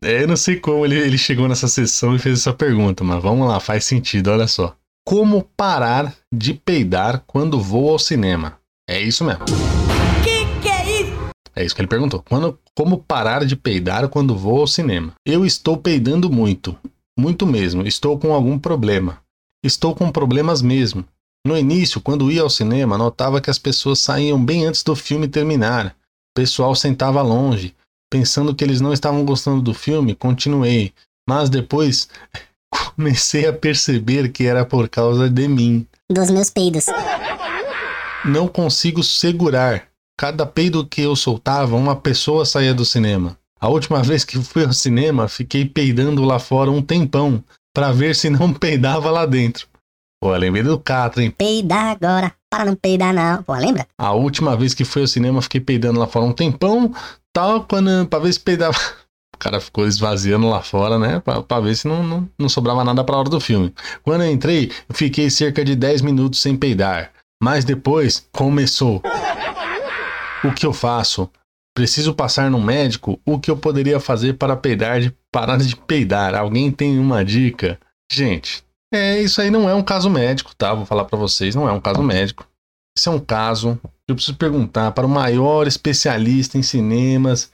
É, 0.02 0.22
eu 0.22 0.28
não 0.28 0.36
sei 0.36 0.56
como 0.56 0.84
ele, 0.84 0.98
ele 0.98 1.18
chegou 1.18 1.48
nessa 1.48 1.68
sessão 1.68 2.14
e 2.14 2.18
fez 2.18 2.40
essa 2.40 2.52
pergunta, 2.52 3.02
mas 3.02 3.22
vamos 3.22 3.48
lá, 3.48 3.60
faz 3.60 3.84
sentido, 3.84 4.30
olha 4.30 4.46
só. 4.46 4.76
Como 5.04 5.42
parar 5.56 6.14
de 6.32 6.54
peidar 6.54 7.24
quando 7.26 7.60
vou 7.60 7.90
ao 7.90 7.98
cinema? 7.98 8.58
É 8.88 9.00
isso 9.00 9.24
mesmo. 9.24 9.44
Que 10.22 10.46
que 10.60 10.68
é 10.68 11.02
isso? 11.02 11.12
É 11.56 11.64
isso 11.64 11.74
que 11.74 11.80
ele 11.80 11.88
perguntou. 11.88 12.22
Quando, 12.22 12.58
como 12.74 12.98
parar 12.98 13.44
de 13.44 13.56
peidar 13.56 14.08
quando 14.08 14.36
vou 14.36 14.60
ao 14.60 14.66
cinema? 14.66 15.14
Eu 15.26 15.44
estou 15.44 15.76
peidando 15.76 16.30
muito. 16.30 16.76
Muito 17.18 17.46
mesmo. 17.46 17.86
Estou 17.86 18.18
com 18.18 18.32
algum 18.32 18.58
problema. 18.58 19.18
Estou 19.64 19.94
com 19.94 20.10
problemas 20.10 20.62
mesmo. 20.62 21.04
No 21.44 21.58
início, 21.58 22.00
quando 22.00 22.30
ia 22.30 22.42
ao 22.42 22.50
cinema, 22.50 22.96
notava 22.96 23.40
que 23.40 23.50
as 23.50 23.58
pessoas 23.58 23.98
saíam 23.98 24.42
bem 24.42 24.64
antes 24.64 24.82
do 24.82 24.94
filme 24.94 25.26
terminar. 25.26 25.88
O 25.88 26.34
pessoal 26.34 26.74
sentava 26.74 27.20
longe. 27.20 27.74
Pensando 28.12 28.54
que 28.54 28.62
eles 28.62 28.82
não 28.82 28.92
estavam 28.92 29.24
gostando 29.24 29.62
do 29.62 29.72
filme, 29.72 30.14
continuei. 30.14 30.92
Mas 31.26 31.48
depois 31.48 32.10
comecei 32.94 33.46
a 33.46 33.54
perceber 33.54 34.30
que 34.30 34.44
era 34.44 34.66
por 34.66 34.86
causa 34.86 35.30
de 35.30 35.48
mim. 35.48 35.86
Dos 36.10 36.30
meus 36.30 36.50
peidos. 36.50 36.84
Não 38.22 38.46
consigo 38.46 39.02
segurar. 39.02 39.84
Cada 40.18 40.44
peido 40.44 40.86
que 40.86 41.00
eu 41.00 41.16
soltava, 41.16 41.74
uma 41.74 41.96
pessoa 41.96 42.44
saía 42.44 42.74
do 42.74 42.84
cinema. 42.84 43.34
A 43.58 43.70
última 43.70 44.02
vez 44.04 44.26
que 44.26 44.38
fui 44.42 44.66
ao 44.66 44.74
cinema, 44.74 45.26
fiquei 45.26 45.64
peidando 45.64 46.22
lá 46.22 46.38
fora 46.38 46.70
um 46.70 46.82
tempão 46.82 47.42
para 47.74 47.92
ver 47.92 48.14
se 48.14 48.28
não 48.28 48.52
peidava 48.52 49.10
lá 49.10 49.24
dentro. 49.24 49.66
Pô, 50.22 50.36
lembrei 50.36 50.62
do 50.62 50.78
Catra, 50.78 51.24
hein? 51.24 51.30
Peidar 51.30 51.86
agora, 51.86 52.34
para 52.52 52.66
não 52.66 52.76
peidar 52.76 53.14
não. 53.14 53.42
Pô, 53.42 53.54
lembra? 53.54 53.86
A 53.96 54.12
última 54.12 54.54
vez 54.54 54.74
que 54.74 54.84
fui 54.84 55.00
ao 55.00 55.08
cinema, 55.08 55.40
fiquei 55.40 55.58
peidando 55.58 55.98
lá 55.98 56.06
fora 56.06 56.26
um 56.26 56.32
tempão, 56.32 56.94
tal, 57.32 57.64
quando, 57.64 58.06
pra 58.06 58.18
ver 58.18 58.30
se 58.30 58.40
peidava. 58.40 58.78
O 59.34 59.38
cara 59.42 59.58
ficou 59.58 59.88
esvaziando 59.88 60.48
lá 60.48 60.62
fora, 60.62 61.00
né? 61.00 61.18
Pra, 61.18 61.42
pra 61.42 61.58
ver 61.58 61.74
se 61.74 61.88
não, 61.88 62.00
não, 62.04 62.28
não 62.38 62.48
sobrava 62.48 62.84
nada 62.84 63.02
pra 63.02 63.16
hora 63.16 63.28
do 63.28 63.40
filme. 63.40 63.74
Quando 64.04 64.22
eu 64.22 64.30
entrei, 64.30 64.70
fiquei 64.90 65.28
cerca 65.30 65.64
de 65.64 65.74
10 65.74 66.00
minutos 66.02 66.40
sem 66.40 66.56
peidar. 66.56 67.10
Mas 67.42 67.64
depois 67.64 68.24
começou. 68.30 69.02
O 70.44 70.52
que 70.52 70.64
eu 70.64 70.72
faço? 70.72 71.28
Preciso 71.74 72.14
passar 72.14 72.52
no 72.52 72.60
médico? 72.60 73.18
O 73.26 73.36
que 73.36 73.50
eu 73.50 73.56
poderia 73.56 73.98
fazer 73.98 74.34
para 74.34 74.54
peidar 74.54 75.00
de 75.00 75.12
parar 75.32 75.56
de 75.56 75.74
peidar? 75.74 76.36
Alguém 76.36 76.70
tem 76.70 76.96
uma 77.00 77.24
dica? 77.24 77.80
Gente, 78.12 78.62
é 78.92 79.20
isso 79.20 79.40
aí 79.40 79.50
não 79.50 79.68
é 79.68 79.74
um 79.74 79.82
caso 79.82 80.10
médico, 80.10 80.54
tá? 80.54 80.74
Vou 80.74 80.86
falar 80.86 81.04
para 81.04 81.18
vocês, 81.18 81.54
não 81.54 81.68
é 81.68 81.72
um 81.72 81.80
caso 81.80 82.02
médico. 82.02 82.46
Isso 82.96 83.08
é 83.08 83.12
um 83.12 83.18
caso 83.18 83.80
que 83.82 84.10
eu 84.10 84.14
preciso 84.14 84.36
perguntar 84.36 84.92
para 84.92 85.06
o 85.06 85.10
maior 85.10 85.66
especialista 85.66 86.58
em 86.58 86.62
cinemas 86.62 87.50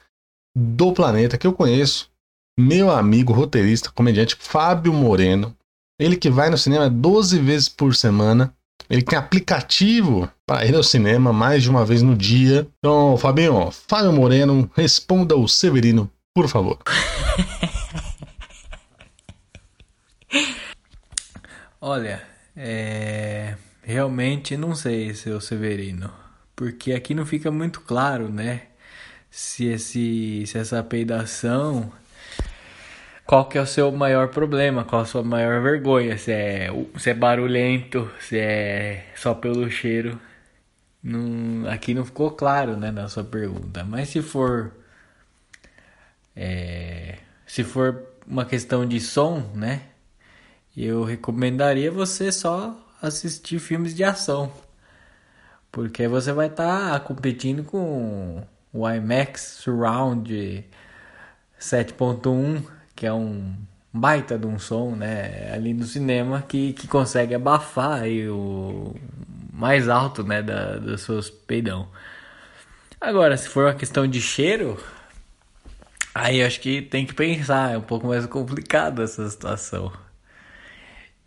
do 0.57 0.92
planeta 0.92 1.38
que 1.38 1.47
eu 1.47 1.52
conheço, 1.52 2.11
meu 2.59 2.90
amigo 2.90 3.33
roteirista, 3.33 3.92
comediante 3.92 4.37
Fábio 4.38 4.92
Moreno. 4.92 5.57
Ele 6.00 6.16
que 6.16 6.28
vai 6.28 6.50
no 6.50 6.59
cinema 6.59 6.90
12 6.90 7.38
vezes 7.38 7.68
por 7.68 7.95
semana. 7.95 8.52
Ele 8.90 9.02
tem 9.02 9.18
aplicativo 9.18 10.28
para 10.47 10.64
ir 10.64 10.75
ao 10.75 10.83
cinema 10.83 11.33
mais 11.33 11.62
de 11.62 11.71
uma 11.71 11.85
vez 11.85 12.02
no 12.02 12.16
dia. 12.16 12.66
Então, 12.78 13.16
Fabinho, 13.16 13.71
Fábio 13.71 14.12
Moreno, 14.12 14.68
responda 14.75 15.37
o 15.37 15.47
Severino, 15.47 16.11
por 16.35 16.49
favor. 16.49 16.78
Olha, 21.80 22.23
é... 22.56 23.54
realmente 23.82 24.56
não 24.56 24.75
sei, 24.75 25.14
seu 25.14 25.40
Severino, 25.40 26.12
porque 26.56 26.92
aqui 26.92 27.14
não 27.14 27.25
fica 27.25 27.50
muito 27.50 27.80
claro, 27.80 28.28
né? 28.28 28.62
Se 29.30 29.66
esse, 29.66 30.44
se 30.47 30.58
essa 30.58 30.82
peidação, 30.82 31.92
qual 33.25 33.49
que 33.49 33.58
é 33.58 33.61
o 33.61 33.66
seu 33.66 33.92
maior 33.92 34.28
problema, 34.28 34.85
qual 34.85 35.02
a 35.02 35.04
sua 35.06 35.23
maior 35.23 35.62
vergonha? 35.62 36.18
Se 36.18 36.32
é, 36.32 36.68
se 36.97 37.11
é 37.11 37.14
barulhento, 37.14 38.11
se 38.20 38.38
é 38.38 39.12
só 39.16 39.35
pelo 39.35 39.70
cheiro. 39.70 40.18
Não, 41.02 41.68
aqui 41.70 41.94
não 41.94 42.04
ficou 42.04 42.30
claro, 42.32 42.76
né, 42.76 42.90
na 42.90 43.08
sua 43.08 43.25
pergunta. 43.25 43.85
Mas 43.85 44.08
se 44.08 44.23
for, 44.23 44.73
é, 46.35 47.18
se 47.47 47.64
for 47.64 48.02
uma 48.26 48.44
questão 48.44 48.87
de 48.87 49.00
som, 49.00 49.52
né? 49.54 49.82
Eu 50.87 51.02
recomendaria 51.04 51.90
você 51.90 52.30
só 52.30 52.76
assistir 53.02 53.58
filmes 53.58 53.94
de 53.94 54.04
ação. 54.04 54.52
Porque 55.70 56.08
você 56.08 56.32
vai 56.32 56.47
estar 56.47 56.92
tá 56.92 57.00
competindo 57.00 57.64
com 57.64 58.42
o 58.73 58.88
IMAX 58.88 59.58
Surround 59.61 60.64
7.1, 61.61 62.62
que 62.94 63.06
é 63.06 63.12
um 63.12 63.54
baita 63.92 64.38
de 64.38 64.47
um 64.47 64.58
som, 64.58 64.94
né, 64.94 65.52
ali 65.52 65.75
no 65.75 65.85
cinema 65.85 66.42
que, 66.42 66.73
que 66.73 66.87
consegue 66.87 67.35
abafar 67.35 68.02
aí 68.02 68.28
o 68.28 68.94
mais 69.52 69.88
alto, 69.88 70.23
né, 70.23 70.42
da, 70.42 70.76
dos 70.76 71.02
seus 71.02 71.30
peidão. 71.30 71.88
Agora, 73.00 73.37
se 73.37 73.49
for 73.49 73.64
uma 73.66 73.75
questão 73.75 74.06
de 74.06 74.20
cheiro, 74.20 74.80
aí 76.14 76.42
acho 76.42 76.61
que 76.61 76.82
tem 76.82 77.06
que 77.06 77.14
pensar, 77.14 77.75
é 77.75 77.78
um 77.78 77.82
pouco 77.82 78.06
mais 78.06 78.26
complicado 78.26 79.02
essa 79.02 79.28
situação. 79.28 79.92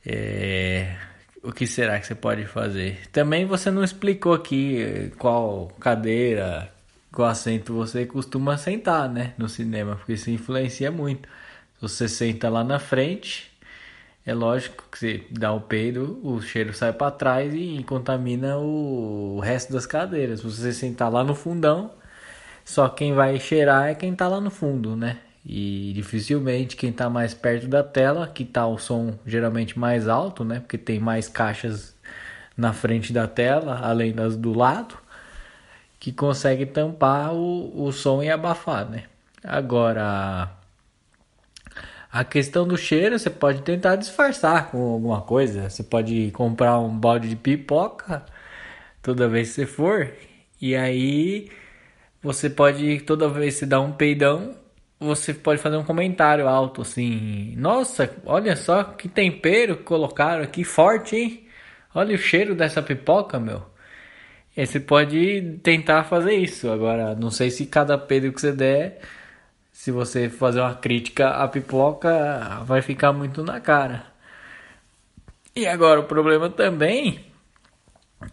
É, 0.06 0.96
o 1.44 1.52
que 1.52 1.68
será 1.68 2.00
que 2.00 2.08
você 2.08 2.16
pode 2.16 2.46
fazer? 2.46 3.08
Também 3.12 3.46
você 3.46 3.72
não 3.72 3.84
explicou 3.84 4.34
aqui 4.34 4.82
eh, 4.82 5.12
qual 5.18 5.68
cadeira, 5.80 6.72
qual 7.12 7.30
assento 7.30 7.74
você 7.74 8.06
costuma 8.06 8.58
sentar, 8.58 9.10
né? 9.10 9.34
No 9.38 9.50
cinema, 9.50 9.96
porque 9.96 10.14
isso 10.14 10.30
influencia 10.30 10.92
muito. 10.92 11.28
Se 11.76 11.82
você 11.82 12.08
senta 12.08 12.50
lá 12.50 12.64
na 12.64 12.80
frente, 12.80 13.52
é 14.26 14.34
lógico 14.34 14.86
que 14.92 15.00
você 15.00 15.24
dá 15.32 15.52
o 15.54 15.62
peido, 15.62 16.20
o 16.24 16.42
cheiro 16.42 16.74
sai 16.74 16.94
para 16.94 17.12
trás 17.12 17.54
e 17.54 17.84
contamina 17.84 18.58
o 18.58 19.40
resto 19.40 19.74
das 19.74 19.86
cadeiras. 19.86 20.42
Se 20.42 20.46
você 20.46 20.74
sentar 20.74 21.12
lá 21.12 21.24
no 21.24 21.36
fundão, 21.36 21.92
só 22.66 22.88
quem 22.90 23.14
vai 23.14 23.40
cheirar 23.40 23.90
é 23.90 23.96
quem 23.96 24.16
tá 24.16 24.28
lá 24.28 24.40
no 24.42 24.52
fundo, 24.52 24.96
né? 24.96 25.18
E 25.46 25.92
dificilmente 25.94 26.76
quem 26.76 26.92
está 26.92 27.10
mais 27.10 27.34
perto 27.34 27.68
da 27.68 27.84
tela, 27.84 28.28
que 28.28 28.44
está 28.44 28.68
o 28.68 28.78
som 28.78 29.18
geralmente 29.26 29.78
mais 29.78 30.08
alto, 30.08 30.44
né? 30.44 30.60
Porque 30.60 30.78
tem 30.78 31.00
mais 31.00 31.28
caixas 31.28 31.96
na 32.56 32.74
frente 32.74 33.12
da 33.12 33.28
tela, 33.28 33.80
além 33.82 34.14
das 34.14 34.36
do 34.36 34.54
lado, 34.54 34.98
que 36.00 36.12
consegue 36.12 36.66
tampar 36.66 37.34
o, 37.34 37.86
o 37.86 37.92
som 37.92 38.22
e 38.22 38.30
abafar, 38.30 38.90
né? 38.90 39.06
Agora, 39.44 40.52
a 42.12 42.24
questão 42.24 42.68
do 42.68 42.78
cheiro, 42.78 43.18
você 43.18 43.30
pode 43.30 43.62
tentar 43.62 43.96
disfarçar 43.96 44.70
com 44.70 44.94
alguma 44.94 45.22
coisa. 45.22 45.70
Você 45.70 45.82
pode 45.84 46.30
comprar 46.32 46.78
um 46.80 46.96
balde 46.96 47.30
de 47.30 47.36
pipoca 47.36 48.24
toda 49.02 49.28
vez 49.28 49.50
que 49.50 49.56
você 49.56 49.66
for, 49.66 50.14
e 50.62 50.76
aí 50.76 51.50
você 52.22 52.50
pode 52.50 53.02
toda 53.02 53.28
vez 53.30 53.60
que 53.60 53.66
dar 53.66 53.82
um 53.82 53.92
peidão, 53.92 54.56
você 55.02 55.34
pode 55.34 55.60
fazer 55.60 55.78
um 55.78 55.84
comentário 55.84 56.48
alto 56.48 56.84
assim: 56.84 57.56
Nossa, 57.58 58.16
olha 58.26 58.56
só 58.56 58.84
que 58.84 59.10
tempero 59.10 59.78
colocaram 59.78 60.44
aqui 60.44 60.64
forte, 60.64 61.16
hein? 61.16 61.48
Olha 61.94 62.16
o 62.16 62.18
cheiro 62.20 62.56
dessa 62.56 62.82
pipoca, 62.84 63.40
meu. 63.40 63.64
E 64.56 64.66
você 64.66 64.80
pode 64.80 65.60
tentar 65.64 66.04
fazer 66.04 66.34
isso. 66.36 66.70
Agora, 66.72 67.16
não 67.16 67.32
sei 67.32 67.50
se 67.50 67.66
cada 67.66 67.98
peido 67.98 68.32
que 68.32 68.42
você 68.42 68.52
der, 68.52 69.02
se 69.72 69.92
você 69.92 70.30
fazer 70.30 70.62
uma 70.62 70.76
crítica 70.76 71.30
à 71.30 71.48
pipoca, 71.48 72.62
vai 72.66 72.82
ficar 72.82 73.12
muito 73.14 73.44
na 73.44 73.60
cara. 73.60 74.06
E 75.56 75.66
agora, 75.68 76.00
o 76.02 76.04
problema 76.06 76.50
também 76.50 77.26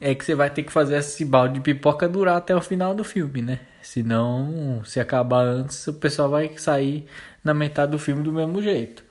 é 0.01 0.15
que 0.15 0.25
você 0.25 0.35
vai 0.35 0.51
ter 0.51 0.63
que 0.65 0.73
fazer 0.73 0.99
esse 0.99 1.25
balde 1.25 1.55
de 1.55 1.61
pipoca 1.61 2.09
durar 2.09 2.37
até 2.37 2.55
o 2.55 2.61
final 2.61 2.95
do 2.95 3.05
filme, 3.05 3.43
né? 3.43 3.61
Senão, 3.89 4.85
se 4.85 5.01
acabar 5.01 5.47
antes, 5.47 5.87
o 5.87 5.95
pessoal 5.95 6.29
vai 6.29 6.59
sair 6.59 7.07
na 7.43 7.55
metade 7.55 7.93
do 7.93 7.99
filme 7.99 8.23
do 8.23 8.31
mesmo 8.31 8.63
jeito. 8.63 9.03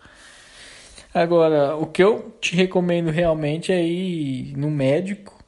Agora, 1.11 1.75
o 1.75 1.87
que 1.87 2.03
eu 2.03 2.37
te 2.39 2.55
recomendo 2.55 3.09
realmente 3.09 3.71
é 3.71 3.83
ir 3.83 4.55
no 4.55 4.69
médico. 4.69 5.43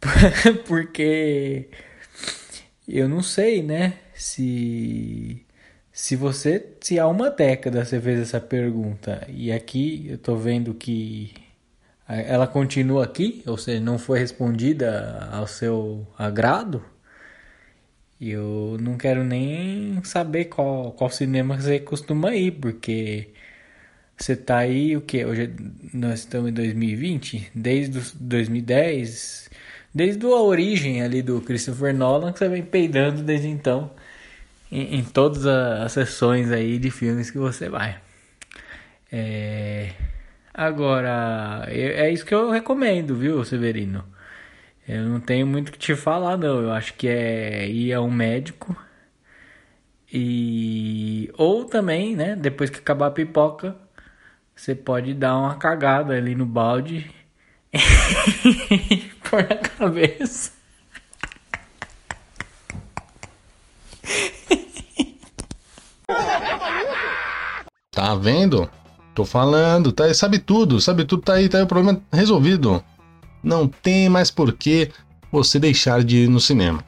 Porque 0.66 1.70
eu 2.88 3.08
não 3.08 3.22
sei, 3.22 3.62
né? 3.62 4.00
Se 4.12 5.46
se 5.92 6.16
você 6.16 6.74
se 6.80 6.98
há 6.98 7.06
uma 7.06 7.30
década 7.30 7.84
você 7.84 8.00
fez 8.00 8.20
essa 8.20 8.40
pergunta 8.40 9.24
e 9.28 9.52
aqui 9.52 10.06
eu 10.08 10.18
tô 10.18 10.34
vendo 10.34 10.74
que 10.74 11.32
ela 12.10 12.46
continua 12.46 13.04
aqui, 13.04 13.42
ou 13.46 13.56
seja, 13.56 13.80
não 13.80 13.98
foi 13.98 14.18
respondida 14.18 15.28
ao 15.32 15.46
seu 15.46 16.06
agrado, 16.18 16.82
eu 18.20 18.76
não 18.80 18.98
quero 18.98 19.24
nem 19.24 20.02
saber 20.04 20.46
qual, 20.46 20.92
qual 20.92 21.08
cinema 21.08 21.58
você 21.58 21.80
costuma 21.80 22.34
ir, 22.34 22.52
porque 22.52 23.30
você 24.16 24.36
tá 24.36 24.58
aí, 24.58 24.96
o 24.96 25.00
que? 25.00 25.24
Hoje 25.24 25.50
nós 25.94 26.20
estamos 26.20 26.50
em 26.50 26.52
2020, 26.52 27.50
desde 27.54 27.98
2010, 28.20 29.50
desde 29.94 30.26
a 30.26 30.28
origem 30.28 31.02
ali 31.02 31.22
do 31.22 31.40
Christopher 31.40 31.94
Nolan, 31.94 32.32
que 32.32 32.38
você 32.38 32.48
vem 32.48 32.62
peidando 32.62 33.22
desde 33.22 33.48
então, 33.48 33.90
em, 34.70 34.98
em 34.98 35.04
todas 35.04 35.46
as 35.46 35.92
sessões 35.92 36.50
aí 36.52 36.78
de 36.78 36.90
filmes 36.90 37.30
que 37.30 37.38
você 37.38 37.70
vai. 37.70 37.98
É... 39.10 39.92
Agora, 40.60 41.64
é 41.70 42.10
isso 42.10 42.26
que 42.26 42.34
eu 42.34 42.50
recomendo, 42.50 43.16
viu, 43.16 43.42
Severino? 43.46 44.04
Eu 44.86 45.04
não 45.06 45.18
tenho 45.18 45.46
muito 45.46 45.70
o 45.70 45.72
que 45.72 45.78
te 45.78 45.96
falar, 45.96 46.36
não. 46.36 46.60
Eu 46.60 46.70
acho 46.72 46.92
que 46.94 47.08
é 47.08 47.66
ir 47.66 47.94
a 47.94 48.02
um 48.02 48.10
médico 48.10 48.76
e 50.12 51.30
ou 51.38 51.64
também, 51.64 52.14
né, 52.14 52.36
depois 52.36 52.68
que 52.68 52.78
acabar 52.78 53.06
a 53.06 53.10
pipoca, 53.10 53.74
você 54.54 54.74
pode 54.74 55.14
dar 55.14 55.38
uma 55.38 55.56
cagada 55.56 56.14
ali 56.14 56.34
no 56.34 56.44
balde 56.44 57.10
e 57.72 58.98
pôr 59.30 59.48
na 59.48 59.56
cabeça. 59.56 60.52
Tá 67.90 68.14
vendo? 68.14 68.70
Tô 69.20 69.24
falando, 69.26 69.92
tá? 69.92 70.14
Sabe 70.14 70.38
tudo, 70.38 70.80
sabe 70.80 71.04
tudo, 71.04 71.20
tá 71.20 71.34
aí, 71.34 71.46
tá 71.46 71.58
aí 71.58 71.64
o 71.64 71.66
problema 71.66 72.00
resolvido. 72.10 72.82
Não 73.42 73.68
tem 73.68 74.08
mais 74.08 74.30
por 74.30 74.50
que 74.54 74.88
você 75.30 75.58
deixar 75.58 76.02
de 76.02 76.20
ir 76.20 76.28
no 76.30 76.40
cinema. 76.40 76.82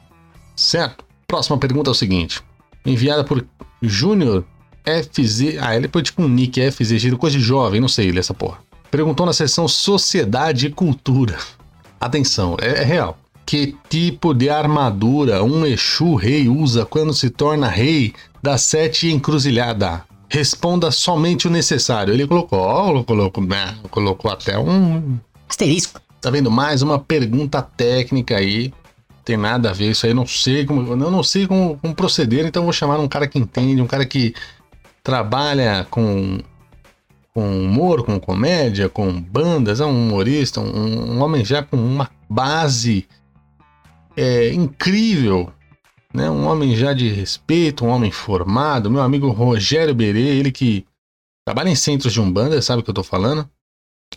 Certo? 0.57 1.05
Próxima 1.29 1.59
pergunta 1.59 1.91
é 1.91 1.93
o 1.93 1.95
seguinte: 1.95 2.41
enviada 2.87 3.23
por 3.23 3.45
Júnior 3.83 4.47
FZ. 4.83 5.59
Ah, 5.61 5.77
ele 5.77 5.91
foi 5.93 6.03
tipo 6.03 6.23
um 6.23 6.29
nick 6.29 6.59
FZ, 6.59 7.13
coisa 7.19 7.37
de 7.37 7.45
jovem, 7.45 7.83
não 7.83 7.89
sei 7.89 8.09
ele, 8.09 8.19
essa 8.19 8.33
porra. 8.33 8.61
Perguntou 8.91 9.27
na 9.27 9.35
seção 9.35 9.69
Sociedade 9.69 10.69
e 10.69 10.71
Cultura. 10.71 11.37
Atenção, 12.01 12.57
é, 12.63 12.81
é 12.81 12.83
real. 12.83 13.19
Que 13.45 13.77
tipo 13.91 14.33
de 14.33 14.49
armadura 14.49 15.45
um 15.45 15.67
Exu 15.67 16.15
rei 16.15 16.49
usa 16.49 16.87
quando 16.87 17.13
se 17.13 17.29
torna 17.29 17.69
rei 17.69 18.15
da 18.43 18.57
sete 18.57 19.11
encruzilhada? 19.11 20.11
Responda 20.33 20.91
somente 20.91 21.47
o 21.47 21.51
necessário. 21.51 22.15
Ele 22.15 22.27
colocou, 22.27 22.59
ó, 22.59 23.05
colocou, 23.05 23.45
né, 23.45 23.77
colocou 23.91 24.31
até 24.31 24.59
um 24.59 25.19
asterisco. 25.47 26.01
Tá 26.23 26.31
vendo? 26.31 26.51
Mais 26.51 26.81
uma 26.81 26.99
pergunta 26.99 27.61
técnica 27.61 28.39
aí. 28.39 28.73
Tem 29.27 29.37
nada 29.37 29.71
a 29.71 29.73
ver 29.75 29.91
isso 29.91 30.07
aí. 30.07 30.13
Eu 30.13 30.17
não 30.17 30.27
sei 30.27 30.65
como, 30.65 30.91
eu 30.91 30.97
não 30.97 31.23
sei 31.23 31.47
como, 31.47 31.77
como 31.77 31.95
proceder. 31.95 32.47
Então 32.47 32.65
vou 32.65 32.73
chamar 32.73 32.99
um 32.99 33.07
cara 33.07 33.29
que 33.29 33.39
entende, 33.39 33.83
um 33.83 33.87
cara 33.87 34.07
que 34.07 34.35
trabalha 35.05 35.87
com 35.91 36.41
com 37.35 37.65
humor, 37.65 38.05
com 38.05 38.21
comédia, 38.21 38.91
com 38.91 39.11
bandas, 39.19 39.81
é 39.81 39.87
um 39.87 40.09
humorista, 40.09 40.61
um, 40.61 41.15
um 41.15 41.23
homem 41.23 41.43
já 41.43 41.63
com 41.63 41.79
uma 41.79 42.11
base 42.29 43.09
é, 44.15 44.53
incrível 44.53 45.51
né? 46.13 46.31
Um 46.31 46.47
homem 46.47 46.75
já 46.77 46.93
de 46.93 47.09
respeito, 47.09 47.85
um 47.85 47.89
homem 47.89 48.11
formado, 48.11 48.91
meu 48.91 49.03
amigo 49.03 49.29
Rogério 49.29 49.95
Berê, 49.95 50.39
ele 50.39 50.53
que 50.53 50.87
trabalha 51.45 51.71
em 51.71 51.75
centros 51.75 52.13
de 52.13 52.21
Umbanda, 52.21 52.61
sabe 52.63 52.81
o 52.81 52.85
que 52.85 52.91
eu 52.91 52.95
tô 52.95 53.03
falando? 53.03 53.49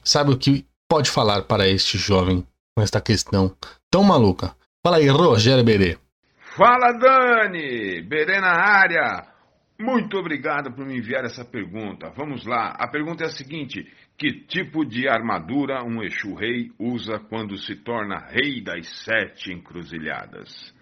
Sabe 0.04 0.32
o 0.32 0.38
que 0.38 0.66
pode 0.90 1.10
falar 1.10 1.44
para 1.44 1.68
este 1.68 1.98
jovem 1.98 2.46
com 2.76 2.84
esta 2.84 3.02
questão 3.02 3.56
tão 3.90 4.04
maluca? 4.04 4.56
Fala 4.84 4.98
aí, 4.98 5.08
Rogério 5.08 5.64
Berê. 5.64 5.98
Fala, 6.56 6.92
Dani! 6.94 8.02
Berê 8.02 8.40
na 8.40 8.54
área! 8.54 9.36
Muito 9.78 10.18
obrigado 10.18 10.72
por 10.72 10.86
me 10.86 10.98
enviar 10.98 11.26
essa 11.26 11.44
pergunta. 11.44 12.10
Vamos 12.16 12.46
lá. 12.46 12.76
A 12.80 12.88
pergunta 12.88 13.26
é 13.26 13.28
a 13.28 13.32
seguinte: 13.32 13.86
que 14.18 14.32
tipo 14.32 14.86
de 14.86 15.08
armadura 15.08 15.84
um 15.84 16.02
Exu 16.02 16.34
Rei 16.34 16.72
usa 16.80 17.20
quando 17.20 17.58
se 17.58 17.76
torna 17.76 18.26
rei 18.30 18.64
das 18.64 18.88
sete 19.04 19.52
encruzilhadas? 19.52 20.74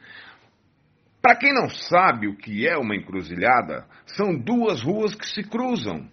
Para 1.23 1.37
quem 1.37 1.53
não 1.53 1.69
sabe 1.69 2.27
o 2.27 2.35
que 2.35 2.67
é 2.67 2.77
uma 2.77 2.97
encruzilhada, 2.97 3.87
são 4.05 4.37
duas 4.37 4.81
ruas 4.81 5.15
que 5.15 5.25
se 5.25 5.41
cruzam. 5.41 6.05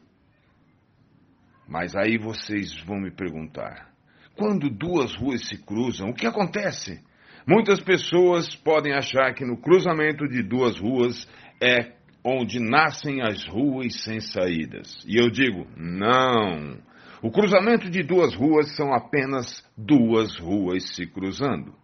Mas 1.68 1.96
aí 1.96 2.16
vocês 2.16 2.80
vão 2.84 3.00
me 3.00 3.10
perguntar: 3.10 3.90
quando 4.36 4.70
duas 4.70 5.12
ruas 5.16 5.48
se 5.48 5.58
cruzam, 5.58 6.10
o 6.10 6.14
que 6.14 6.28
acontece? 6.28 7.02
Muitas 7.44 7.80
pessoas 7.80 8.54
podem 8.54 8.94
achar 8.94 9.34
que 9.34 9.44
no 9.44 9.56
cruzamento 9.56 10.28
de 10.28 10.44
duas 10.44 10.78
ruas 10.78 11.28
é 11.60 11.96
onde 12.24 12.60
nascem 12.60 13.20
as 13.20 13.44
ruas 13.48 14.04
sem 14.04 14.20
saídas. 14.20 14.96
E 15.04 15.20
eu 15.20 15.28
digo: 15.28 15.66
não. 15.76 16.78
O 17.20 17.32
cruzamento 17.32 17.90
de 17.90 18.04
duas 18.04 18.32
ruas 18.36 18.76
são 18.76 18.94
apenas 18.94 19.68
duas 19.76 20.38
ruas 20.38 20.94
se 20.94 21.04
cruzando. 21.04 21.74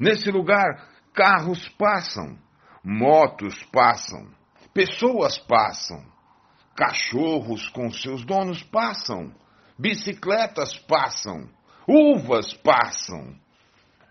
Nesse 0.00 0.28
lugar, 0.28 0.88
carros 1.14 1.68
passam, 1.78 2.36
Motos 2.84 3.62
passam, 3.72 4.28
pessoas 4.74 5.38
passam, 5.38 6.04
cachorros 6.76 7.66
com 7.70 7.90
seus 7.90 8.26
donos 8.26 8.62
passam, 8.62 9.34
bicicletas 9.78 10.76
passam, 10.76 11.48
uvas 11.88 12.52
passam. 12.52 13.34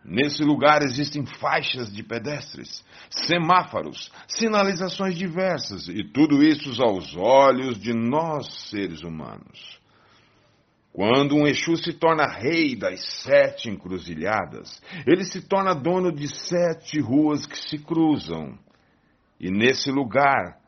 Nesse 0.04 0.44
lugar 0.44 0.82
existem 0.82 1.24
faixas 1.24 1.94
de 1.94 2.02
pedestres, 2.02 2.84
semáforos, 3.12 4.12
sinalizações 4.28 5.16
diversas 5.16 5.88
e 5.88 6.04
tudo 6.04 6.42
isso 6.42 6.82
aos 6.82 7.16
olhos 7.16 7.80
de 7.80 7.94
nós 7.94 8.70
seres 8.70 9.04
humanos. 9.04 9.83
Quando 10.94 11.36
um 11.36 11.48
Exu 11.48 11.76
se 11.76 11.92
torna 11.92 12.28
rei 12.28 12.76
das 12.76 13.04
sete 13.24 13.68
encruzilhadas, 13.68 14.80
ele 15.08 15.26
se 15.26 15.42
torna 15.42 15.74
dono 15.74 16.12
de 16.12 16.28
sete 16.28 17.02
ruas 17.02 17.48
que 17.48 17.58
se 17.58 17.80
cruzam. 17.80 18.60
E 19.40 19.50
nesse 19.50 19.90
lugar, 19.90 20.60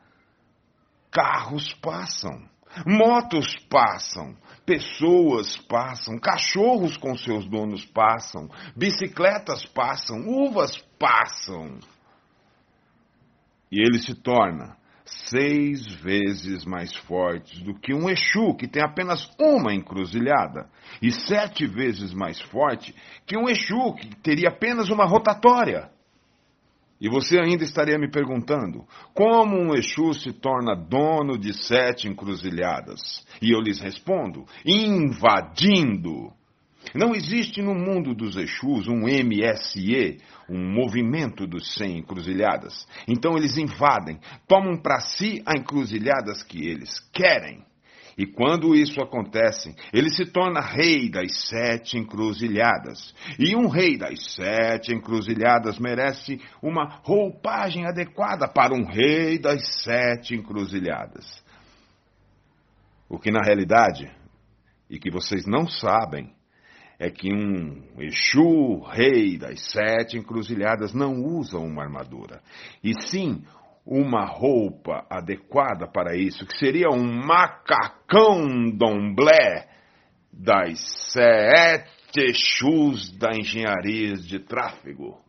carros 1.12 1.72
passam, 1.74 2.42
motos 2.84 3.54
passam, 3.70 4.36
pessoas 4.66 5.56
passam, 5.58 6.18
cachorros 6.18 6.96
com 6.96 7.16
seus 7.16 7.48
donos 7.48 7.86
passam, 7.86 8.50
bicicletas 8.74 9.64
passam, 9.64 10.26
uvas 10.26 10.76
passam. 10.98 11.78
E 13.70 13.80
ele 13.80 14.00
se 14.00 14.14
torna 14.16 14.76
seis 15.06 15.86
vezes 16.02 16.64
mais 16.64 16.94
forte 16.96 17.62
do 17.62 17.74
que 17.78 17.94
um 17.94 18.10
Exu 18.10 18.54
que 18.54 18.66
tem 18.66 18.82
apenas 18.82 19.30
uma 19.40 19.72
encruzilhada, 19.72 20.68
e 21.00 21.12
sete 21.12 21.66
vezes 21.66 22.12
mais 22.12 22.40
forte 22.40 22.94
que 23.24 23.36
um 23.36 23.48
Exu 23.48 23.94
que 23.94 24.14
teria 24.16 24.48
apenas 24.48 24.90
uma 24.90 25.06
rotatória. 25.06 25.90
E 27.00 27.08
você 27.08 27.38
ainda 27.38 27.62
estaria 27.62 27.98
me 27.98 28.10
perguntando: 28.10 28.84
como 29.14 29.56
um 29.56 29.74
Exu 29.74 30.14
se 30.14 30.32
torna 30.32 30.74
dono 30.74 31.38
de 31.38 31.52
sete 31.52 32.08
encruzilhadas? 32.08 33.24
E 33.40 33.54
eu 33.54 33.60
lhes 33.60 33.80
respondo: 33.80 34.44
invadindo. 34.64 36.32
Não 36.94 37.14
existe 37.14 37.60
no 37.60 37.74
mundo 37.74 38.14
dos 38.14 38.36
Exus 38.36 38.88
um 38.88 39.02
MSE, 39.06 40.18
um 40.48 40.72
movimento 40.72 41.46
dos 41.46 41.74
100 41.74 41.98
encruzilhadas. 41.98 42.86
Então 43.08 43.36
eles 43.36 43.56
invadem, 43.56 44.18
tomam 44.46 44.76
para 44.76 45.00
si 45.00 45.42
as 45.44 45.60
encruzilhadas 45.60 46.42
que 46.42 46.66
eles 46.66 47.00
querem. 47.12 47.64
E 48.18 48.24
quando 48.24 48.74
isso 48.74 49.02
acontece, 49.02 49.74
ele 49.92 50.08
se 50.08 50.24
torna 50.24 50.60
rei 50.60 51.10
das 51.10 51.48
sete 51.48 51.98
encruzilhadas. 51.98 53.14
E 53.38 53.54
um 53.54 53.68
rei 53.68 53.98
das 53.98 54.32
sete 54.34 54.94
encruzilhadas 54.94 55.78
merece 55.78 56.40
uma 56.62 57.00
roupagem 57.02 57.84
adequada 57.84 58.48
para 58.48 58.72
um 58.72 58.86
rei 58.86 59.38
das 59.38 59.82
sete 59.82 60.34
encruzilhadas. 60.34 61.44
O 63.06 63.18
que 63.18 63.30
na 63.30 63.40
realidade, 63.44 64.10
e 64.88 64.98
que 64.98 65.10
vocês 65.10 65.44
não 65.46 65.68
sabem, 65.68 66.34
é 66.98 67.10
que 67.10 67.32
um 67.32 67.82
Exu, 67.98 68.82
rei 68.90 69.38
das 69.38 69.60
sete 69.70 70.16
encruzilhadas, 70.16 70.94
não 70.94 71.22
usa 71.22 71.58
uma 71.58 71.82
armadura, 71.82 72.40
e 72.82 72.92
sim 73.08 73.42
uma 73.84 74.24
roupa 74.24 75.06
adequada 75.08 75.86
para 75.86 76.16
isso, 76.16 76.46
que 76.46 76.58
seria 76.58 76.90
um 76.90 77.04
macacão 77.24 78.70
domblé 78.70 79.68
das 80.32 80.80
sete 81.12 81.96
Exus 82.18 83.10
da 83.18 83.36
engenharia 83.36 84.14
de 84.14 84.38
tráfego. 84.38 85.20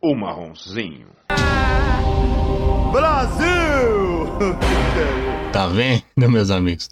O 0.00 0.14
marronzinho. 0.14 1.08
Brasil! 2.92 3.48
Tá 5.52 5.66
vendo, 5.66 6.30
meus 6.30 6.50
amigos? 6.50 6.90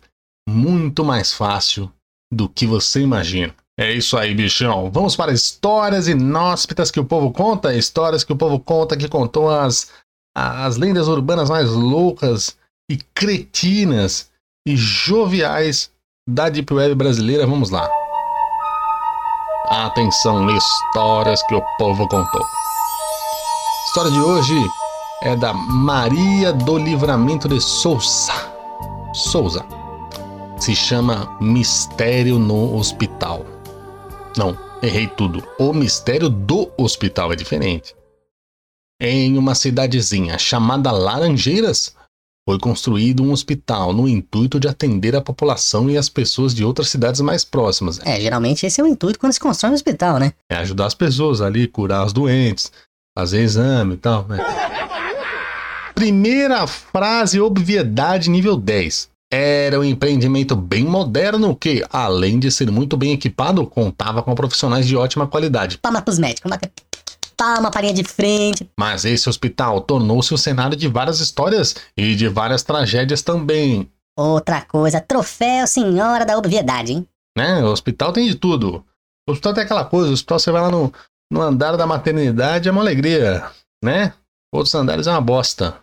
Muito 0.49 1.05
mais 1.05 1.33
fácil 1.33 1.93
do 2.33 2.49
que 2.49 2.67
você 2.67 3.01
imagina. 3.01 3.55
É 3.79 3.93
isso 3.93 4.17
aí, 4.17 4.35
bichão. 4.35 4.91
Vamos 4.91 5.15
para 5.15 5.33
histórias 5.33 6.09
inóspitas 6.09 6.91
que 6.91 6.99
o 6.99 7.05
povo 7.05 7.31
conta, 7.31 7.75
histórias 7.75 8.25
que 8.25 8.33
o 8.33 8.37
povo 8.37 8.59
conta 8.59 8.97
que 8.97 9.09
contou 9.09 9.51
as, 9.51 9.93
as 10.35 10.77
lendas 10.77 11.09
urbanas 11.09 11.51
mais 11.51 11.71
loucas 11.71 12.57
e 12.91 12.97
cretinas 13.15 14.31
e 14.67 14.77
joviais 14.77 15.91
da 16.29 16.49
Deep 16.49 16.73
Web 16.73 16.95
brasileira. 16.95 17.47
Vamos 17.47 17.71
lá. 17.71 17.89
Atenção, 19.69 20.49
histórias 20.49 21.43
que 21.47 21.55
o 21.55 21.63
povo 21.77 22.09
contou. 22.09 22.43
A 22.43 23.87
história 23.89 24.11
de 24.11 24.21
hoje 24.21 24.71
é 25.23 25.37
da 25.37 25.53
Maria 25.53 26.53
do 26.53 26.79
Livramento 26.79 27.49
de 27.49 27.61
Souza. 27.61 28.33
Souza. 29.13 29.76
Se 30.67 30.75
chama 30.75 31.39
Mistério 31.41 32.41
no 32.41 32.75
Hospital. 32.75 33.47
Não, 34.37 34.59
errei 34.83 35.07
tudo. 35.07 35.41
O 35.61 35.73
Mistério 35.73 36.29
do 36.29 36.73
Hospital 36.77 37.33
é 37.33 37.37
diferente. 37.37 37.95
Em 39.01 39.39
uma 39.39 39.55
cidadezinha 39.55 40.37
chamada 40.39 40.91
Laranjeiras, 40.91 41.95
foi 42.45 42.59
construído 42.59 43.23
um 43.23 43.31
hospital 43.31 43.93
no 43.93 44.09
intuito 44.09 44.59
de 44.59 44.67
atender 44.67 45.15
a 45.15 45.21
população 45.21 45.89
e 45.89 45.97
as 45.97 46.09
pessoas 46.09 46.53
de 46.53 46.65
outras 46.65 46.89
cidades 46.89 47.21
mais 47.21 47.45
próximas. 47.45 48.01
É, 48.05 48.21
geralmente 48.21 48.67
esse 48.67 48.81
é 48.81 48.83
o 48.83 48.89
intuito 48.89 49.21
quando 49.21 49.35
se 49.35 49.39
constrói 49.39 49.71
um 49.71 49.75
hospital, 49.75 50.19
né? 50.19 50.33
É 50.51 50.57
ajudar 50.57 50.87
as 50.87 50.95
pessoas 50.95 51.41
ali, 51.41 51.69
curar 51.69 52.05
os 52.05 52.13
doentes, 52.13 52.73
fazer 53.17 53.41
exame 53.41 53.95
e 53.95 53.99
tal, 53.99 54.27
né? 54.27 54.39
Primeira 55.95 56.67
frase, 56.67 57.41
obviedade 57.41 58.29
nível 58.29 58.57
10. 58.57 59.15
Era 59.33 59.81
um 59.81 59.85
empreendimento 59.85 60.55
bem 60.55 60.85
moderno 60.85 61.55
que, 61.57 61.85
além 61.91 62.39
de 62.39 62.51
ser 62.51 62.71
muito 62.71 62.97
bem 62.97 63.13
equipado, 63.13 63.67
contava 63.67 64.23
com 64.23 64.35
profissionais 64.35 64.87
de 64.87 64.97
ótima 64.97 65.27
qualidade. 65.27 65.79
Palma 65.79 66.01
pros 66.01 66.19
médicos, 66.19 66.51
uma 66.51 66.59
palma, 67.37 67.71
palhinha 67.71 67.93
de 67.93 68.05
frente. 68.05 68.69
Mas 68.79 69.05
esse 69.05 69.29
hospital 69.29 69.81
tornou-se 69.81 70.33
o 70.33 70.39
cenário 70.39 70.77
de 70.77 70.89
várias 70.89 71.21
histórias 71.21 71.77
e 71.97 72.15
de 72.15 72.29
várias 72.29 72.63
tragédias 72.63 73.23
também. 73.23 73.91
Outra 74.19 74.63
coisa, 74.63 75.01
troféu 75.01 75.67
senhora 75.67 76.25
da 76.25 76.39
obviedade, 76.39 76.93
hein? 76.93 77.07
Né? 77.37 77.63
O 77.63 77.67
hospital 77.67 78.13
tem 78.13 78.27
de 78.27 78.35
tudo. 78.35 78.85
O 79.29 79.33
hospital 79.33 79.53
tem 79.53 79.65
aquela 79.65 79.85
coisa, 79.85 80.11
o 80.11 80.15
hospital 80.15 80.39
você 80.39 80.51
vai 80.51 80.63
lá 80.63 80.71
no, 80.71 80.93
no 81.31 81.43
andar 81.43 81.77
da 81.77 81.87
maternidade 81.87 82.69
é 82.69 82.73
uma 82.73 82.81
alegria, 82.81 83.45
né? 83.85 84.15
Outros 84.55 84.75
andares 84.75 85.07
é 85.07 85.11
uma 85.11 85.21
bosta. 85.21 85.79